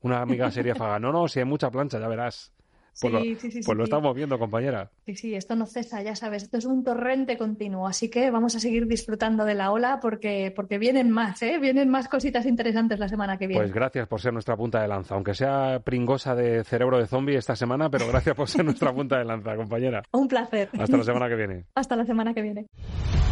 [0.00, 2.53] una amiga seriéfaga, no, no, si hay mucha plancha, ya verás.
[3.00, 4.90] Pues, Sí, lo, sí, sí, pues sí, lo estamos viendo, compañera.
[5.04, 8.54] Sí, sí, esto no cesa, ya sabes, esto es un torrente continuo, así que vamos
[8.54, 11.58] a seguir disfrutando de la ola porque, porque vienen más, ¿eh?
[11.60, 13.62] Vienen más cositas interesantes la semana que viene.
[13.62, 17.36] Pues gracias por ser nuestra punta de lanza, aunque sea pringosa de cerebro de zombie
[17.36, 20.02] esta semana, pero gracias por ser nuestra punta de lanza, compañera.
[20.12, 20.68] Un placer.
[20.78, 21.64] Hasta la semana que viene.
[21.74, 22.66] Hasta la semana que viene.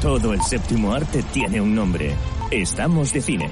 [0.00, 2.10] Todo el séptimo arte tiene un nombre.
[2.50, 3.50] Estamos de cine.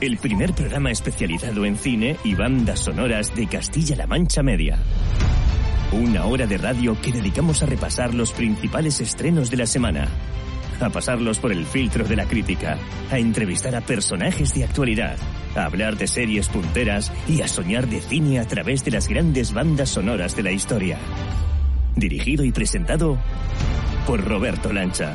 [0.00, 4.78] El primer programa especializado en cine y bandas sonoras de Castilla-La Mancha Media.
[5.92, 10.08] Una hora de radio que dedicamos a repasar los principales estrenos de la semana.
[10.80, 12.76] A pasarlos por el filtro de la crítica.
[13.10, 15.16] A entrevistar a personajes de actualidad.
[15.54, 19.54] A hablar de series punteras y a soñar de cine a través de las grandes
[19.54, 20.98] bandas sonoras de la historia.
[21.94, 23.16] Dirigido y presentado
[24.06, 25.14] por Roberto Lancha.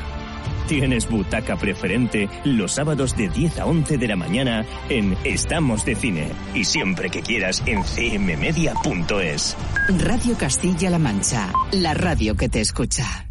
[0.70, 5.96] Tienes butaca preferente los sábados de 10 a 11 de la mañana en Estamos de
[5.96, 9.58] Cine y siempre que quieras en cmmedia.es.
[9.98, 13.29] Radio Castilla-La Mancha, la radio que te escucha.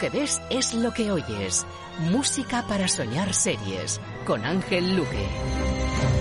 [0.00, 1.66] Que ves es lo que oyes.
[2.10, 6.19] Música para soñar series con Ángel Luque.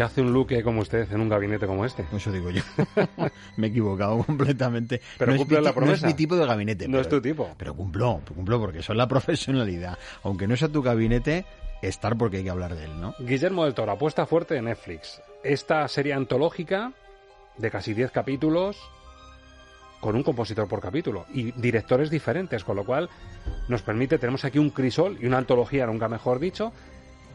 [0.00, 2.06] ¿Qué hace un Luque como usted en un gabinete como este?
[2.16, 2.62] Eso digo yo.
[3.58, 4.98] Me he equivocado completamente.
[5.18, 6.06] Pero no cumple es mi la ti- No es promesa.
[6.06, 6.88] mi tipo de gabinete.
[6.88, 7.50] No pero- es tu tipo.
[7.58, 9.98] Pero cumplo, cumplo porque eso es la profesionalidad.
[10.22, 11.44] Aunque no sea tu gabinete,
[11.82, 13.14] estar porque hay que hablar de él, ¿no?
[13.18, 15.20] Guillermo del Toro apuesta fuerte en Netflix.
[15.44, 16.94] Esta serie antológica
[17.58, 18.78] de casi 10 capítulos
[20.00, 23.10] con un compositor por capítulo y directores diferentes, con lo cual
[23.68, 26.72] nos permite, tenemos aquí un crisol y una antología, nunca mejor dicho,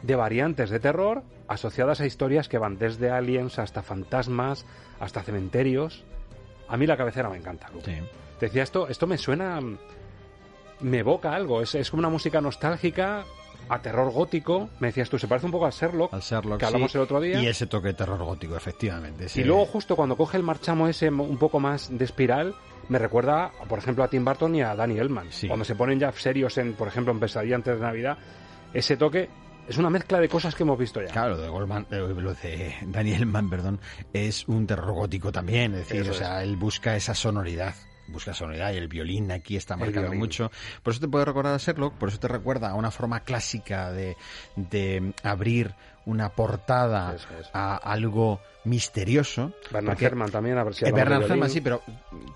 [0.02, 4.66] de variantes de terror asociadas a historias que van desde aliens hasta fantasmas,
[5.00, 6.04] hasta cementerios.
[6.68, 7.68] A mí la cabecera me encanta.
[7.72, 8.02] Luke.
[8.38, 9.60] Te decía esto, esto me suena,
[10.80, 13.24] me evoca algo, es, es como una música nostálgica
[13.68, 14.68] a terror gótico.
[14.80, 16.98] Me decías tú, se parece un poco al Sherlock, Al Sherlock, que hablamos sí.
[16.98, 17.40] el otro día.
[17.40, 19.26] Y ese toque de terror gótico, efectivamente.
[19.34, 22.54] Y luego justo cuando coge el marchamo ese un poco más de espiral,
[22.88, 25.28] me recuerda, por ejemplo, a Tim Burton y a Danny Elman.
[25.46, 28.18] Cuando se ponen ya serios en, por ejemplo, en Pesadilla antes de Navidad,
[28.72, 29.28] ese toque
[29.68, 31.08] es una mezcla de cosas que hemos visto ya.
[31.08, 33.80] Claro, lo de Goldman, eh, lo de Daniel Mann, perdón,
[34.12, 35.72] es un terror gótico también.
[35.74, 37.74] Es decir, Eso o sea, él busca esa sonoridad.
[38.08, 40.52] Busca sonoridad y el violín aquí está marcado mucho.
[40.84, 43.90] Por eso te puede recordar a Sherlock, por eso te recuerda a una forma clásica
[43.90, 44.16] de,
[44.54, 47.16] de abrir una portada
[47.52, 49.52] a algo misterioso.
[49.72, 51.24] Bernard Herrmann también, a ver si Eh, Bernard.
[51.24, 51.82] Herrmann sí, pero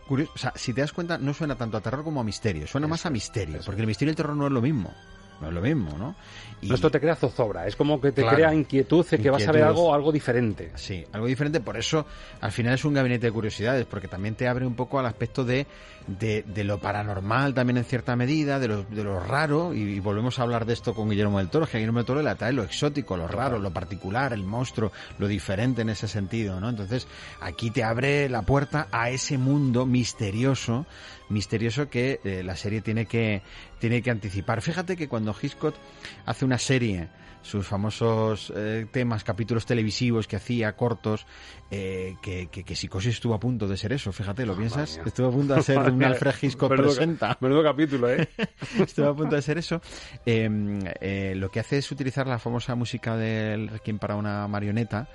[0.08, 2.66] curioso, o sea, si te das cuenta, no suena tanto a terror como a misterio.
[2.66, 4.92] Suena más a misterio, porque el misterio y el terror no es lo mismo.
[5.40, 6.16] no es lo mismo, ¿no?
[6.62, 6.72] Y...
[6.72, 9.64] Esto te crea zozobra, es como que te crea inquietud de que vas a ver
[9.64, 10.70] algo, algo diferente.
[10.74, 12.06] Sí, algo diferente, por eso
[12.40, 15.44] al final es un gabinete de curiosidades, porque también te abre un poco al aspecto
[15.44, 15.66] de,
[16.18, 20.00] de, de lo paranormal también en cierta medida, de lo, de lo raro, y, y,
[20.00, 22.30] volvemos a hablar de esto con Guillermo del Toro, que a Guillermo del Toro le
[22.30, 26.68] atrae lo exótico, lo raro, lo particular, el monstruo, lo diferente en ese sentido, ¿no?
[26.68, 27.06] Entonces
[27.40, 30.86] aquí te abre la puerta a ese mundo misterioso
[31.30, 33.42] misterioso que eh, la serie tiene que,
[33.78, 34.60] tiene que anticipar.
[34.60, 35.74] Fíjate que cuando Hitchcock
[36.26, 37.08] hace una serie
[37.42, 41.26] sus famosos eh, temas, capítulos televisivos que hacía, cortos,
[41.70, 45.00] eh, que, que, que, Psicosis estuvo a punto de ser eso, fíjate, ¿lo piensas?
[45.04, 47.36] Estuvo a punto de ser un Alfred Hitchcock presenta.
[47.40, 48.28] Menudo capítulo, ¿eh?
[48.78, 49.80] estuvo a punto de ser eso.
[50.26, 55.08] Eh, lo que hace es utilizar la famosa música del Requiem para una marioneta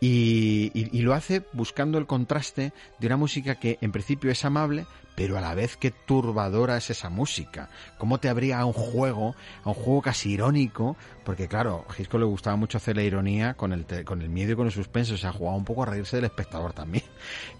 [0.00, 4.44] y, y, y lo hace buscando el contraste de una música que en principio es
[4.44, 4.86] amable,
[5.20, 7.68] pero a la vez que turbadora es esa música.
[7.98, 10.96] ¿Cómo te abría a un juego, a un juego casi irónico?
[11.26, 14.52] Porque claro, a Hitchcock le gustaba mucho hacer la ironía con el, con el miedo
[14.52, 17.04] y con el suspenso, o sea, jugaba un poco a reírse del espectador también.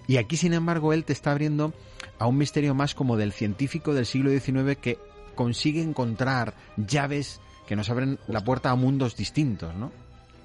[0.08, 1.74] Y aquí, sin embargo, él te está abriendo
[2.18, 4.98] a un misterio más como del científico del siglo XIX que
[5.34, 9.92] consigue encontrar llaves que nos abren la puerta a mundos distintos, ¿no?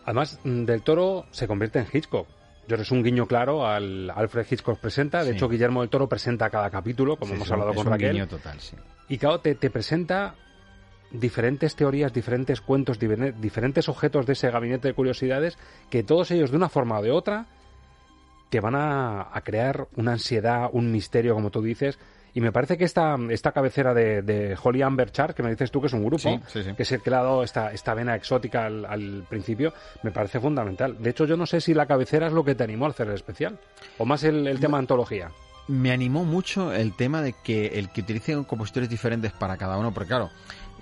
[0.03, 2.27] Además, Del Toro se convierte en Hitchcock.
[2.67, 5.23] Yo es un guiño claro al Alfred Hitchcock presenta.
[5.23, 5.35] De sí.
[5.35, 8.13] hecho, Guillermo del Toro presenta cada capítulo, como sí, hemos hablado es con un Raquel.
[8.13, 8.75] guiño total, sí.
[9.07, 10.35] Y claro, te, te, presenta
[11.11, 15.57] diferentes teorías, diferentes cuentos, diferentes objetos de ese gabinete de curiosidades,
[15.89, 17.45] que todos ellos, de una forma o de otra,
[18.49, 21.99] te van a, a crear una ansiedad, un misterio, como tú dices,
[22.35, 25.71] y me parece que esta, esta cabecera de, de Holly Amber Char, que me dices
[25.71, 26.73] tú que es un grupo, Sí, sí, sí.
[26.73, 29.73] que es el que le ha dado esta, esta vena exótica al, al, principio,
[30.03, 31.01] me parece fundamental.
[31.01, 33.07] De hecho, yo no sé si la cabecera es lo que te animó a hacer
[33.07, 33.57] el especial,
[33.97, 35.31] o más el, el tema de antología.
[35.69, 39.93] Me animó mucho el tema de que el que utilicen compositores diferentes para cada uno,
[39.93, 40.29] porque claro,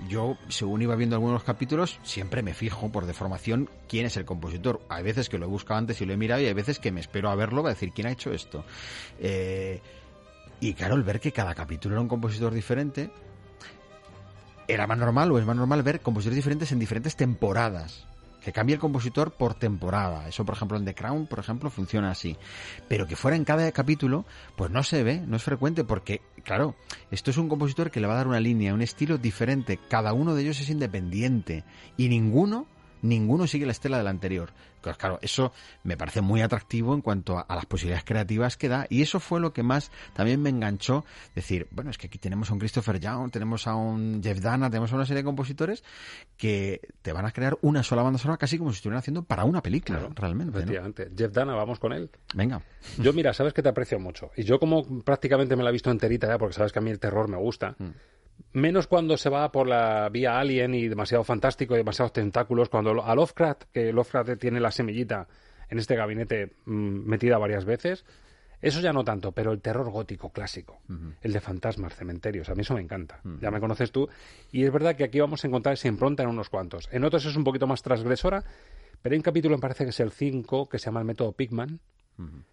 [0.09, 4.81] yo, según iba viendo algunos capítulos, siempre me fijo por deformación quién es el compositor.
[4.89, 6.91] Hay veces que lo he buscado antes y lo he mirado y hay veces que
[6.91, 8.65] me espero a verlo para decir quién ha hecho esto.
[9.19, 9.79] Eh,
[10.69, 13.11] y claro, el ver que cada capítulo era un compositor diferente,
[14.65, 18.07] era más normal o es más normal ver compositores diferentes en diferentes temporadas.
[18.41, 20.27] Que cambie el compositor por temporada.
[20.27, 22.37] Eso, por ejemplo, en The Crown, por ejemplo, funciona así.
[22.87, 26.75] Pero que fuera en cada capítulo, pues no se ve, no es frecuente, porque, claro,
[27.11, 29.79] esto es un compositor que le va a dar una línea, un estilo diferente.
[29.89, 31.65] Cada uno de ellos es independiente.
[31.97, 32.67] Y ninguno
[33.03, 34.51] ninguno sigue la estela del anterior.
[34.83, 35.53] Pues claro, eso
[35.83, 39.19] me parece muy atractivo en cuanto a, a, las posibilidades creativas que da y eso
[39.19, 41.05] fue lo que más también me enganchó.
[41.35, 44.69] Decir, bueno, es que aquí tenemos a un Christopher Young, tenemos a un Jeff Dana,
[44.69, 45.83] tenemos a una serie de compositores
[46.37, 49.45] que te van a crear una sola banda sonora casi como si estuvieran haciendo para
[49.45, 50.57] una película, claro, realmente.
[50.57, 51.07] Efectivamente.
[51.09, 51.17] ¿no?
[51.17, 52.09] Jeff Dana, vamos con él.
[52.35, 52.61] Venga.
[52.99, 55.89] Yo, mira, sabes que te aprecio mucho y yo como prácticamente me la he visto
[55.89, 57.75] enterita ya porque sabes que a mí el terror me gusta.
[57.79, 57.91] Mm
[58.53, 63.03] menos cuando se va por la vía alien y demasiado fantástico y demasiados tentáculos, cuando
[63.03, 65.27] a Lovecraft, que Lovecraft tiene la semillita
[65.69, 68.05] en este gabinete mmm, metida varias veces,
[68.61, 71.15] eso ya no tanto, pero el terror gótico clásico, uh -huh.
[71.21, 73.19] el de fantasmas, cementerios, a mí eso me encanta.
[73.25, 73.39] Uh -huh.
[73.41, 74.07] Ya me conoces tú.
[74.53, 76.87] Y es verdad que aquí vamos a encontrar esa impronta en unos cuantos.
[76.91, 78.43] En otros es un poquito más transgresora,
[79.01, 81.33] pero hay un capítulo, me parece que es el 5, que se llama el método
[81.33, 81.81] Pigman,
[82.17, 82.43] uh -huh.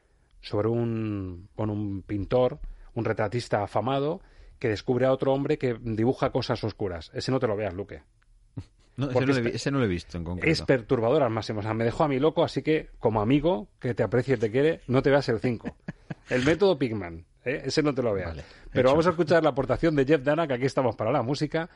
[0.40, 2.58] sobre un, bueno, un pintor,
[2.94, 4.20] un retratista afamado,
[4.58, 7.12] que descubre a otro hombre que dibuja cosas oscuras.
[7.14, 8.02] Ese no te lo veas, Luque.
[9.00, 10.52] No, ese, no le, ese, no lo he visto en concreto.
[10.52, 11.60] Es perturbador al máximo.
[11.60, 14.38] O sea, me dejó a mí loco, así que, como amigo que te aprecia y
[14.38, 15.74] te quiere, no te veas el 5.
[16.30, 17.24] el método Pigman.
[17.44, 17.62] ¿eh?
[17.64, 18.28] Ese no te lo veas.
[18.30, 21.22] Vale, Pero vamos a escuchar la aportación de Jeff Dana, que aquí estamos para la
[21.22, 21.68] música,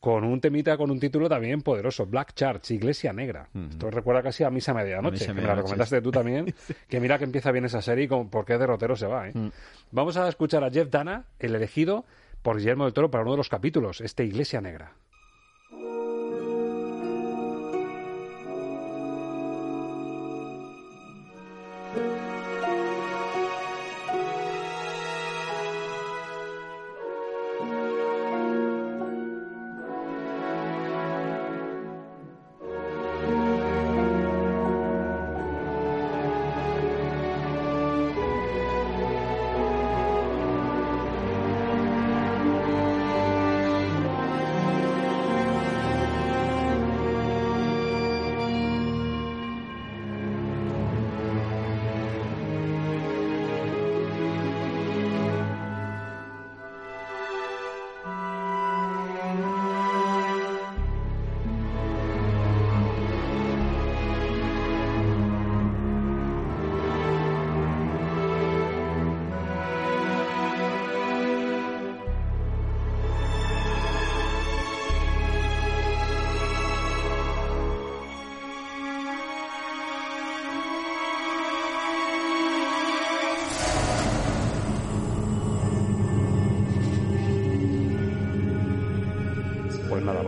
[0.00, 3.48] con un temita con un título también poderoso, Black Church, Iglesia Negra.
[3.54, 3.70] Uh -huh.
[3.70, 6.54] Esto recuerda casi a Misa Medianoche, Misa que me la recomendaste tú también,
[6.88, 9.28] que mira que empieza bien esa serie y con por qué derrotero se va.
[9.28, 9.32] ¿eh?
[9.34, 9.52] Uh -huh.
[9.92, 12.04] Vamos a escuchar a Jeff Dana, el elegido
[12.42, 14.92] por Guillermo del Toro para uno de los capítulos, este Iglesia Negra.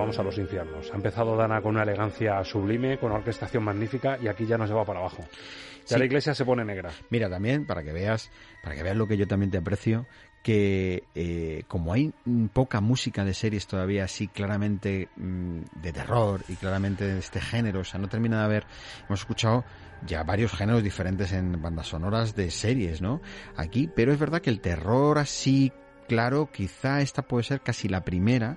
[0.08, 0.90] Vamos a los infiernos.
[0.90, 4.70] Ha empezado Dana con una elegancia sublime, con una orquestación magnífica y aquí ya nos
[4.70, 5.18] lleva para abajo.
[5.20, 5.98] Ya Sí.
[5.98, 6.90] la iglesia se pone negra.
[7.10, 8.30] Mira, también, para que veas,
[8.62, 10.06] para que veas lo que yo también te aprecio,
[10.42, 16.42] que eh, como hay mm, poca música de series todavía así claramente mm, de terror
[16.48, 18.66] y claramente de este género, o sea, no termina de haber,
[19.08, 19.66] hemos escuchado
[20.06, 23.20] ya varios géneros diferentes en bandas sonoras de series, ¿no?
[23.56, 25.70] Aquí, pero es verdad que el terror así,
[26.08, 28.56] claro, quizá esta puede ser casi la primera,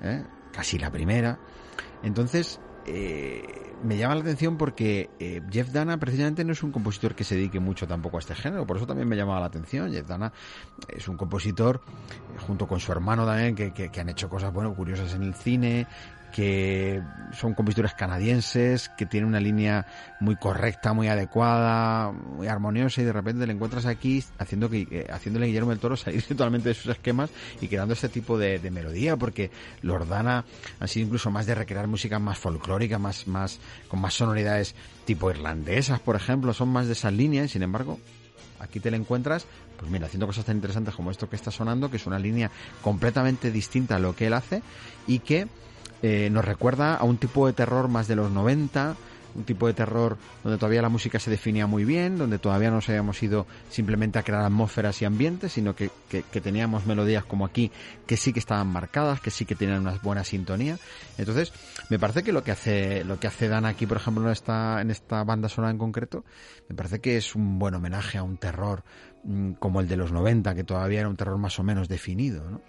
[0.00, 0.22] ¿eh?
[0.56, 1.38] Casi la primera.
[2.02, 7.14] Entonces, eh, me llama la atención porque eh, Jeff Dana precisamente no es un compositor
[7.14, 9.92] que se dedique mucho tampoco a este género, por eso también me llamaba la atención.
[9.92, 10.32] Jeff Dana
[10.88, 11.80] es un compositor,
[12.34, 15.24] eh, junto con su hermano también, que, que- que han hecho cosas bueno, curiosas en
[15.24, 15.86] el cine,
[16.32, 17.02] que
[17.32, 19.86] son compositores canadienses, que tienen una línea
[20.20, 25.06] muy correcta, muy adecuada, muy armoniosa y de repente le encuentras aquí haciendo que, eh,
[25.10, 28.70] haciéndole Guillermo del Toro salir totalmente de sus esquemas y creando este tipo de, de
[28.70, 29.50] melodía, porque
[29.82, 30.44] Lordana
[30.80, 33.58] ha sido incluso más de recrear música más folclórica, más, más,
[33.88, 34.74] con más sonoridades
[35.04, 37.98] tipo irlandesas, por ejemplo, son más de esas líneas, y sin embargo,
[38.60, 39.46] aquí te la encuentras,
[39.78, 42.50] pues mira, haciendo cosas tan interesantes como esto que está sonando, que es una línea
[42.82, 44.62] completamente distinta a lo que él hace
[45.06, 45.48] y que
[46.02, 48.96] eh, nos recuerda a un tipo de terror más de los 90,
[49.34, 52.76] un tipo de terror donde todavía la música se definía muy bien, donde todavía no
[52.76, 57.24] nos habíamos ido simplemente a crear atmósferas y ambientes, sino que, que- que teníamos melodías
[57.26, 57.70] como aquí
[58.06, 60.78] que sí que estaban marcadas, que sí que tenían una buena sintonía.
[61.18, 61.52] Entonces,
[61.90, 64.80] me parece que lo que hace, lo que hace Dan aquí, por ejemplo, en esta,
[64.80, 66.24] en esta banda sonora en concreto,
[66.70, 68.84] me parece que es un buen homenaje a un terror
[69.24, 72.50] mm, como el de los 90, que todavía era un terror más o menos definido,
[72.50, 72.62] ¿no?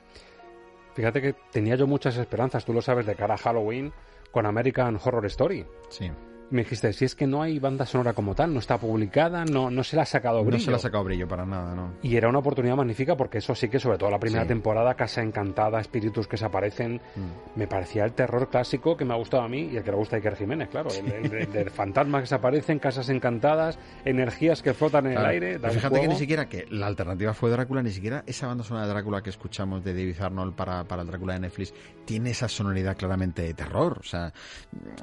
[0.98, 3.94] Fíjate que tenía yo muchas esperanzas, tú lo sabes, de cara a Halloween
[4.32, 5.64] con American Horror Story.
[5.90, 6.10] Sí.
[6.50, 9.70] Me dijiste, si es que no hay banda sonora como tal, no está publicada, no,
[9.70, 10.58] no se la ha sacado brillo.
[10.60, 11.96] No se le ha sacado brillo para nada, ¿no?
[12.02, 14.48] Y era una oportunidad magnífica porque eso sí que, sobre todo la primera Sí.
[14.48, 17.60] temporada, Casa Encantada, espíritus que se aparecen, Mm.
[17.60, 19.98] me parecía el terror clásico que me ha gustado a mí y el que le
[19.98, 20.88] gusta a Iker Jiménez, claro.
[20.90, 25.60] El, el- fantasmas que se aparecen, casas encantadas, energías que flotan en Claro, el aire.
[25.60, 28.86] pero fíjate que ni siquiera que la alternativa fue Drácula, ni siquiera esa banda sonora
[28.88, 31.74] de Drácula que escuchamos de David Arnold para, para el Drácula de Netflix
[32.06, 33.98] tiene esa sonoridad claramente de terror.
[34.00, 34.32] O sea,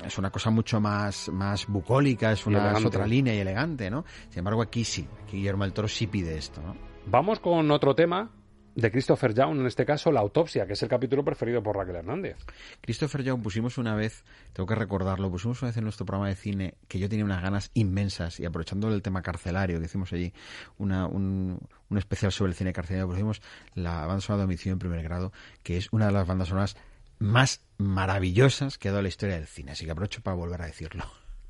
[0.06, 4.04] es una cosa mucho más, más bucólica, es, una, es otra línea y elegante, ¿no?
[4.30, 6.76] Sin embargo, aquí sí, aquí Guillermo del Toro sí pide esto, ¿no?
[7.06, 8.30] Vamos con otro tema
[8.74, 11.96] de Christopher Young, en este caso La Autopsia, que es el capítulo preferido por Raquel
[11.96, 12.36] Hernández.
[12.80, 16.34] Christopher Young pusimos una vez, tengo que recordarlo, pusimos una vez en nuestro programa de
[16.34, 20.32] cine que yo tenía unas ganas inmensas y aprovechando el tema carcelario que hicimos allí,
[20.78, 23.42] una, un, un especial sobre el cine carcelario, pusimos
[23.74, 25.32] la banda sonora de Homicidio en primer grado,
[25.62, 26.76] que es una de las bandas sonoras
[27.18, 30.66] más maravillosas que ha dado la historia del cine, así que aprovecho para volver a
[30.66, 31.04] decirlo.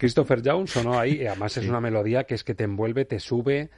[0.04, 3.18] Christopher Young sonó ahí, y además es una melodía que es que te envuelve, te
[3.18, 3.70] sube,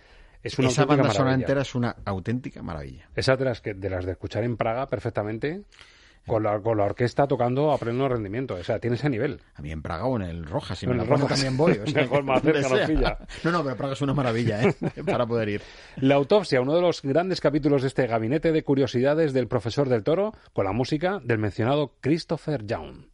[0.43, 3.09] es una Esa banda sonora entera es una auténtica maravilla.
[3.15, 5.63] Esa de las, que, de las de escuchar en Praga perfectamente,
[6.27, 8.55] con la, con la orquesta tocando a pleno rendimiento.
[8.55, 9.41] O sea, tiene ese nivel.
[9.55, 11.29] A mí en Praga o en el Rojas, si En me el Rojas.
[11.29, 11.73] también voy.
[11.79, 12.87] O sea, Mejor más cerca nos sea.
[12.89, 13.19] pilla.
[13.45, 14.75] No, no, pero Praga es una maravilla, ¿eh?
[15.07, 15.63] Para poder ir.
[15.99, 20.03] La autopsia, uno de los grandes capítulos de este gabinete de curiosidades del profesor del
[20.03, 23.05] toro, con la música del mencionado Christopher Young.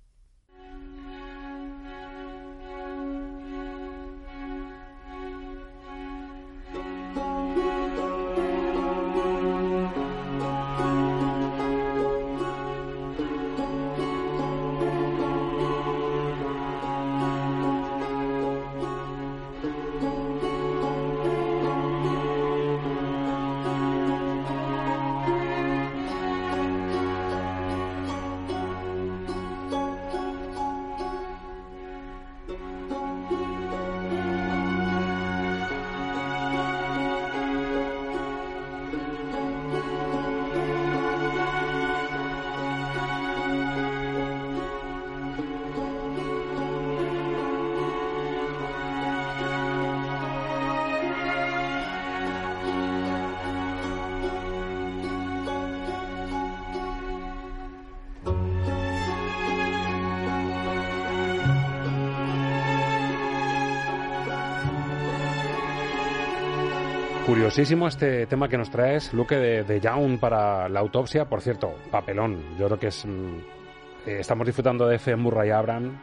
[67.33, 71.25] Curiosísimo este tema que nos traes, Luque, de, de Young para la autopsia.
[71.25, 72.59] Por cierto, papelón.
[72.59, 73.07] Yo creo que es.
[73.07, 73.39] mm,
[74.07, 75.17] eh, estamos disfrutando de F.
[75.17, 75.99] Murray Abraham,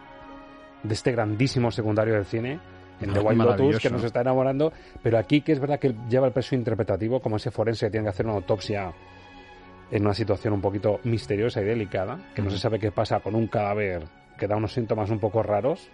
[0.82, 2.60] de este grandísimo secundario del cine,
[3.00, 4.74] en Ah, The White Lotus, que nos está enamorando.
[5.04, 8.06] Pero aquí, que es verdad que lleva el peso interpretativo, como ese forense que tiene
[8.06, 8.92] que hacer una autopsia
[9.92, 13.36] en una situación un poquito misteriosa y delicada, que no se sabe qué pasa con
[13.36, 14.02] un cadáver
[14.36, 15.92] que da unos síntomas un poco raros.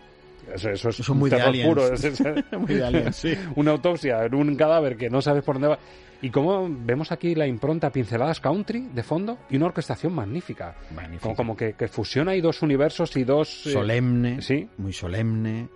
[0.54, 1.94] Eso, eso es Eso muy terror puro.
[1.94, 2.22] Es- es-
[2.58, 3.34] Muy de aliens, sí.
[3.56, 5.80] Una autopsia en un cadáver que no sabes por dónde va.
[6.22, 10.76] Y como vemos aquí la impronta pinceladas country de fondo y una orquestación magnífica.
[11.22, 13.68] Como, como que, que fusiona ahí dos universos y dos...
[13.68, 14.68] eh, solemne, sí.
[14.78, 15.68] muy solemne,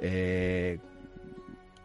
[0.00, 0.78] eh,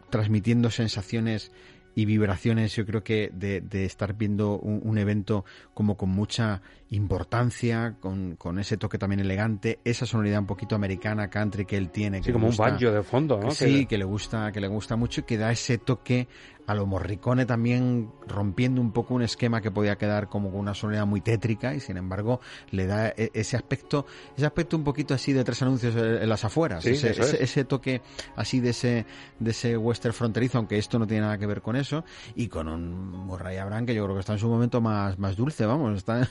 [0.10, 1.52] transmitiendo sensaciones
[1.96, 6.62] y vibraciones, yo creo que de, de estar viendo un, un evento como con mucha
[6.90, 11.90] importancia, con, con ese toque también elegante, esa sonoridad un poquito americana, country que él
[11.92, 12.20] tiene.
[12.20, 13.52] Sí, que como un banjo de fondo, ¿no?
[13.52, 13.98] Sí, Que- que...
[13.98, 16.28] le gusta, que le gusta mucho y que da ese toque
[16.68, 20.74] a lo morricone también rompiendo un poco un esquema que podía quedar como con una
[20.74, 22.40] sonoridad muy tétrica y sin embargo
[22.72, 24.06] le da e- ese aspecto,
[24.36, 27.22] ese aspecto un poquito así de tres anuncios en en las afueras, Sí, ese, eso
[27.24, 27.34] es.
[27.34, 28.02] ese- ese toque
[28.36, 29.06] así de ese,
[29.40, 32.04] de ese western fronterizo, aunque esto no tiene nada que ver con eso,
[32.36, 35.36] y con un Murray Abraham que yo creo que está en su momento más, más
[35.36, 36.28] dulce, vamos, está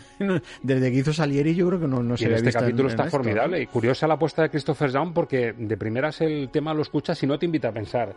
[0.62, 2.88] desde que hizo Salieri yo creo que no, no y se en este en- capítulo
[2.88, 3.60] en está formidable.
[3.62, 7.26] Y curiosa la apuesta de Christopher Young porque de primeras el tema lo escuchas y
[7.26, 8.08] no te invita a pensar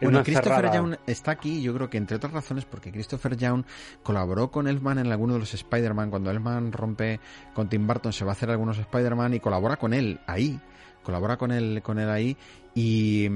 [0.00, 0.70] en Bueno, Christopher.
[0.72, 3.64] Young está aquí, yo creo que entre otras razones, porque Christopher Young
[4.02, 6.10] colaboró con Elfman en alguno de los Spider-Man.
[6.10, 7.20] Cuando Elfman rompe
[7.54, 10.60] con Tim Burton, se va a hacer algunos Spider-Man y colabora con él ahí.
[11.02, 12.36] Colabora con él, con él ahí.
[12.74, 13.28] Y,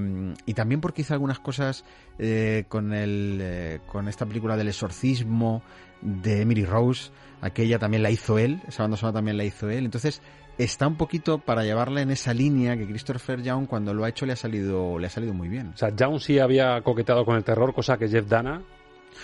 [0.47, 1.85] y también porque hizo algunas cosas
[2.19, 5.63] eh, con, el, eh, con esta película del exorcismo
[6.01, 7.11] de Emily Rose.
[7.41, 9.85] Aquella también la hizo él, esa banda sonora también la hizo él.
[9.85, 10.23] Entonces
[10.59, 14.27] está un poquito para llevarla en esa línea que Christopher Young cuando lo ha hecho
[14.27, 15.69] le ha salido, le ha salido muy bien.
[15.75, 18.63] O sea, Young sí había coqueteado con el terror, cosa que Jeff Dana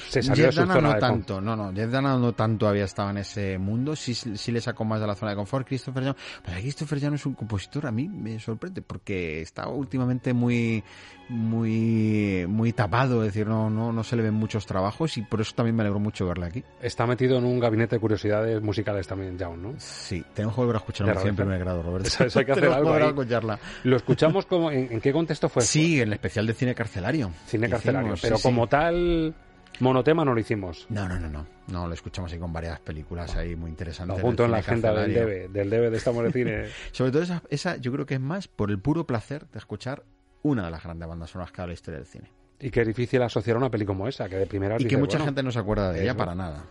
[0.09, 2.32] se salió Jeff de su Dana zona no de tanto, no, no, Jeff Dana no
[2.32, 5.36] tanto había estado en ese mundo, sí, sí le sacó más de la zona de
[5.36, 5.66] confort.
[5.66, 10.32] Christopher Young, pero Christopher Young es un compositor, a mí me sorprende porque está últimamente
[10.32, 10.82] muy,
[11.28, 15.40] muy, muy tapado, es decir, no, no, no se le ven muchos trabajos y por
[15.40, 16.64] eso también me alegro mucho verle aquí.
[16.80, 19.74] Está metido en un gabinete de curiosidades musicales también, Young, ¿no?
[19.78, 22.24] Sí, tenemos que volver a escuchar De música en primer grado, Roberto.
[22.24, 23.05] Eso, hay que hacer algo ahí.
[23.05, 23.59] escucharla.
[23.84, 25.62] ¿Lo escuchamos como, en, en qué contexto fue?
[25.62, 27.30] Sí, en el especial de cine carcelario.
[27.47, 28.42] Cine carcelario, pero sí.
[28.42, 29.34] como tal
[29.81, 30.87] monotema no lo hicimos.
[30.89, 31.47] No, no, no, no.
[31.68, 34.16] No, lo escuchamos ahí con varias películas ahí muy interesantes.
[34.16, 35.14] Lo apunto en la agenda del.
[35.14, 36.64] DB, del DB de Estamos de Cine.
[36.93, 40.05] Sobre todo esa, esa, yo creo que es más por el puro placer de escuchar
[40.43, 42.31] una de las grandes bandas sonoras que ha dado la historia del cine.
[42.61, 45.43] Y qué difícil asociar una peli como esa, que de primera Y que mucha gente
[45.43, 46.64] no se acuerda de ella para nada.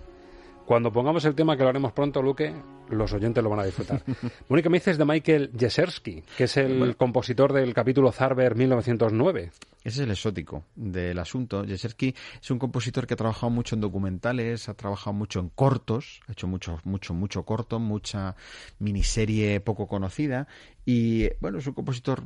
[0.66, 2.54] Cuando pongamos el tema, que lo haremos pronto, Luque,
[2.90, 4.02] los oyentes lo van a disfrutar.
[4.48, 6.98] bueno, ¿y qué me dices de Michael Jesersky, que es el Bueno.
[6.98, 9.52] compositor del capítulo Zarber 1909?
[9.84, 11.66] Ese es el exótico del asunto.
[11.66, 16.22] Jesersky es un compositor que ha trabajado mucho en documentales, ha trabajado mucho en cortos,
[16.28, 18.36] ha hecho mucho, mucho, mucho corto, mucha
[18.80, 20.48] miniserie poco conocida.
[20.86, 22.24] Y bueno, es un compositor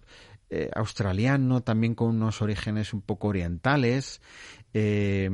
[0.50, 4.22] eh, australiano, también con unos orígenes un poco orientales,
[4.74, 5.30] eh,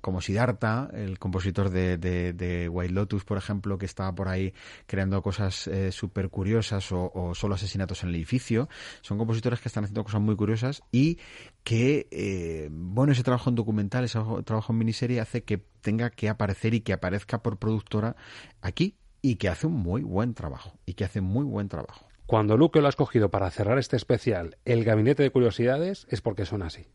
[0.00, 4.52] como Siddhartha, el compositor de, de, de White Lotus, por ejemplo, que estaba por ahí
[4.86, 8.68] creando cosas eh, súper curiosas o, solo asesinatos en el edificio.
[9.00, 11.18] Son compositores que están haciendo cosas muy curiosas y
[11.62, 16.28] que, eh, bueno, ese trabajo en documental, ese trabajo en miniserie hace que tenga que
[16.28, 18.16] aparecer y que aparezca por productora
[18.60, 22.06] aquí y que hace un muy buen trabajo y que hace muy buen trabajo.
[22.26, 26.46] Cuando Luque lo ha escogido para cerrar este especial, el gabinete de curiosidades, es porque
[26.46, 26.86] son así.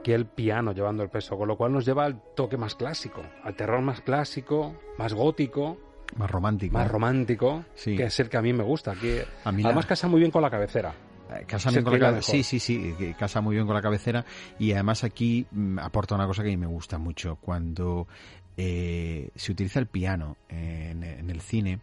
[0.00, 3.22] Aquí el piano llevando el peso, con lo cual nos lleva al toque más clásico,
[3.44, 5.78] al terror más clásico, más gótico,
[6.16, 6.76] Más romántico.
[6.76, 7.96] más romántico, Sí.
[7.96, 8.94] que es el que a mí me gusta.
[8.94, 10.92] Que A mí la- además casa muy bien con la cabecera.
[11.32, 12.34] Eh, Casa bien con la que iba cabe- mejor.
[12.34, 14.24] Sí, sí, sí, casa muy bien con la cabecera
[14.58, 17.36] y además aquí mm, aporta una cosa que a mí me gusta mucho.
[17.40, 18.08] Cuando
[18.56, 21.78] eh, se utiliza el piano en, en el cine,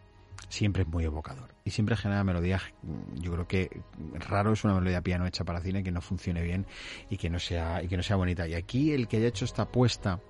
[0.48, 2.62] siempre es muy evocador y siempre genera melodías.
[2.82, 3.82] mm, Yo creo que
[4.14, 6.66] raro es una melodía piano hecha para cine que no funcione bien
[7.10, 8.46] y que no sea y que no sea bonita.
[8.48, 10.20] Y aquí el que haya hecho esta apuesta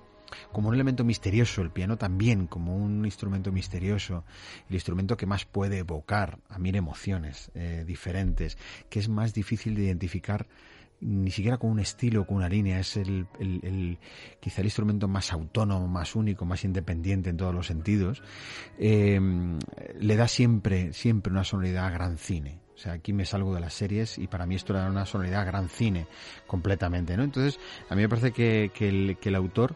[0.52, 4.24] como un elemento misterioso, el piano también como un instrumento misterioso,
[4.68, 8.58] el instrumento que más puede evocar a mil emociones eh, diferentes,
[8.90, 10.46] que es más difícil de identificar
[11.00, 13.98] ni siquiera con un estilo, con una línea, es el, el,
[14.40, 18.22] quizá el instrumento más autónomo, más único, más independiente en todos los sentidos,
[18.78, 19.20] eh,
[20.00, 22.60] le da siempre, siempre una sonoridad a gran cine.
[22.74, 25.42] O sea, aquí me salgo de las series y para mí esto era una sonoridad
[25.42, 26.06] a gran cine
[26.46, 27.24] completamente, ¿no?
[27.24, 29.74] Entonces, a mí me parece que, que, el, que el autor,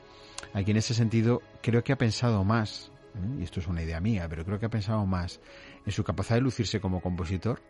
[0.53, 3.41] aquí en ese sentido, creo que ha pensado más, ¿eh?
[3.41, 5.41] y esto es una idea mía, pero creo que ha pensado más
[5.85, 7.61] en su capacidad de lucirse como compositor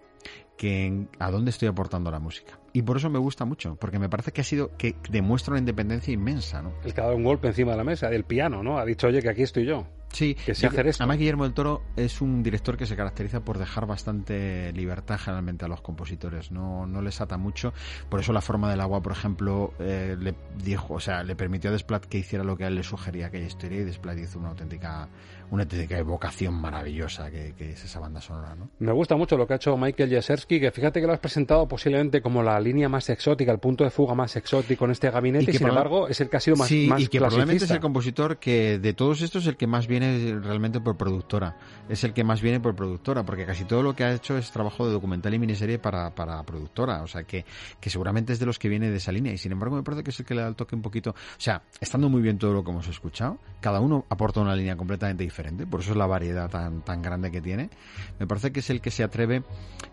[0.56, 2.58] que en a dónde estoy aportando la música.
[2.72, 5.58] Y por eso me gusta mucho, porque me parece que ha sido, que demuestra una
[5.58, 6.72] independencia inmensa, ¿no?
[6.84, 8.78] El que ha dado un golpe encima de la mesa, del piano, ¿no?
[8.78, 9.86] Ha dicho, oye, que aquí estoy yo.
[10.12, 11.02] Sí, que sé hacer esto.
[11.02, 15.64] Además, Guillermo del Toro es un director que se caracteriza por dejar bastante libertad generalmente
[15.64, 16.50] a los compositores.
[16.50, 17.72] No, no les ata mucho.
[18.10, 21.70] Por eso la forma del agua, por ejemplo, eh, le dijo, o sea, le permitió
[21.70, 24.38] a Desplat que hiciera lo que a él le sugería aquella historia y Desplat hizo
[24.38, 25.08] una auténtica,
[25.52, 28.70] una auténtica evocación maravillosa que, que es esa banda sonora, ¿no?
[28.78, 31.68] Me gusta mucho lo que ha hecho Michael Jeserski, que fíjate que lo has presentado
[31.68, 35.50] posiblemente como la línea más exótica, el punto de fuga más exótico en este gabinete,
[35.50, 37.70] y, sin embargo es el que ha sido más, sí, más y que probablemente es
[37.70, 41.56] el compositor que de todos estos es el que más viene realmente por productora.
[41.88, 44.50] Es el que más viene por productora, porque casi todo lo que ha hecho es
[44.50, 47.02] trabajo de documental y miniserie para, para productora.
[47.02, 47.44] O sea, que,
[47.80, 49.32] que seguramente es de los que viene de esa línea.
[49.32, 51.10] Y sin embargo, me parece que es el que le da el toque un poquito.
[51.10, 54.76] O sea, estando muy bien todo lo que hemos escuchado, cada uno aporta una línea
[54.76, 55.41] completamente diferente.
[55.66, 57.70] Por eso es la variedad tan, tan grande que tiene.
[58.18, 59.42] Me parece que es el que se atreve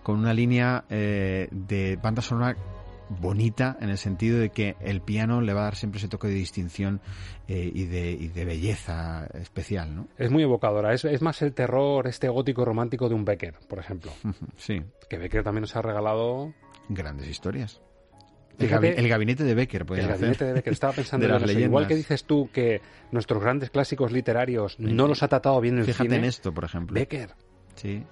[0.03, 2.55] con una línea eh, de banda sonora
[3.09, 6.27] bonita en el sentido de que el piano le va a dar siempre ese toque
[6.27, 7.01] de distinción
[7.47, 10.07] eh, y, de, y, de, belleza especial, ¿no?
[10.17, 13.79] Es muy evocadora, es, es, más el terror este gótico romántico de un Becker, por
[13.79, 14.11] ejemplo.
[14.57, 14.81] Sí.
[15.09, 16.53] Que Becker también nos ha regalado...
[16.89, 17.81] Grandes historias.
[18.60, 21.60] Fíjate, el, gabi el, gabinete de Becker, El gabinete de Becker, estaba pensando en eso.
[21.60, 22.82] Igual que dices tú que
[23.12, 26.18] nuestros grandes clásicos literarios no los ha tratado bien el Fíjate cine.
[26.18, 26.93] en esto, por ejemplo.
[26.93, 27.32] Becker.
[27.76, 28.03] Sí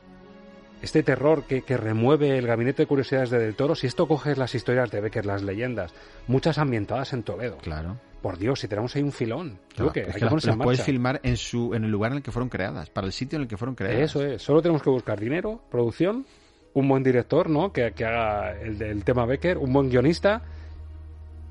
[0.81, 4.37] este terror que, que, remueve el gabinete de curiosidades de Del Toro, si esto coges
[4.37, 5.93] las historias de Becker, las leyendas,
[6.27, 7.57] muchas ambientadas en Toledo.
[7.57, 7.97] Claro.
[8.21, 9.59] Por Dios, si tenemos ahí un filón.
[9.75, 12.17] Claro, que, es que que las, las puedes filmar en su en el lugar en
[12.17, 14.01] el que fueron creadas, para el sitio en el que fueron creadas.
[14.01, 16.25] Eso es, solo tenemos que buscar dinero, producción,
[16.77, 17.73] un buen director, ¿no?
[17.73, 20.43] Que, que haga el, el, tema Becker, un buen guionista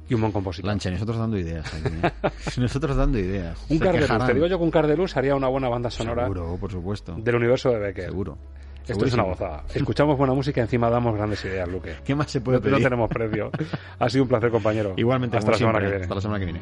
[0.09, 0.69] y un buen compositor.
[0.69, 1.67] Lancha, nosotros dando ideas.
[1.75, 2.13] Aquí, ¿eh?
[2.59, 3.59] nosotros dando ideas.
[3.69, 6.23] un Cardelus, te digo yo que un Cardelus haría una buena banda sonora.
[6.23, 7.17] Seguro, por supuesto.
[7.19, 8.05] Del universo de Becker.
[8.05, 8.39] Seguro.
[8.87, 9.65] Esto es una gozada.
[9.75, 11.97] Escuchamos buena música y encima damos grandes ideas, Luque.
[12.05, 12.79] ¿Qué más se puede no, pedir?
[12.79, 13.51] No tenemos precio.
[13.99, 14.95] Ha sido un placer, compañero.
[14.97, 15.87] Igualmente, hasta la semana siempre.
[15.87, 16.05] que viene.
[16.05, 16.61] Hasta la semana que viene.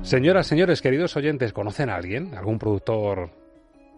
[0.00, 2.34] Señoras, señores, queridos oyentes, ¿conocen a alguien?
[2.34, 3.28] ¿Algún productor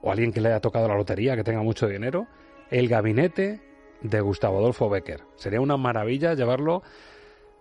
[0.02, 2.26] o alguien que le haya tocado la lotería, que tenga mucho dinero?
[2.70, 3.60] El gabinete
[4.02, 5.22] de Gustavo Adolfo Becker.
[5.36, 6.82] Sería una maravilla llevarlo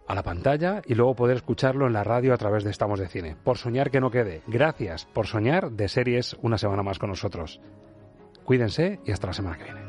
[0.07, 3.07] a la pantalla y luego poder escucharlo en la radio a través de Estamos de
[3.07, 3.35] Cine.
[3.43, 4.41] Por soñar que no quede.
[4.47, 7.59] Gracias por soñar de series una semana más con nosotros.
[8.45, 9.86] Cuídense y hasta la semana que viene.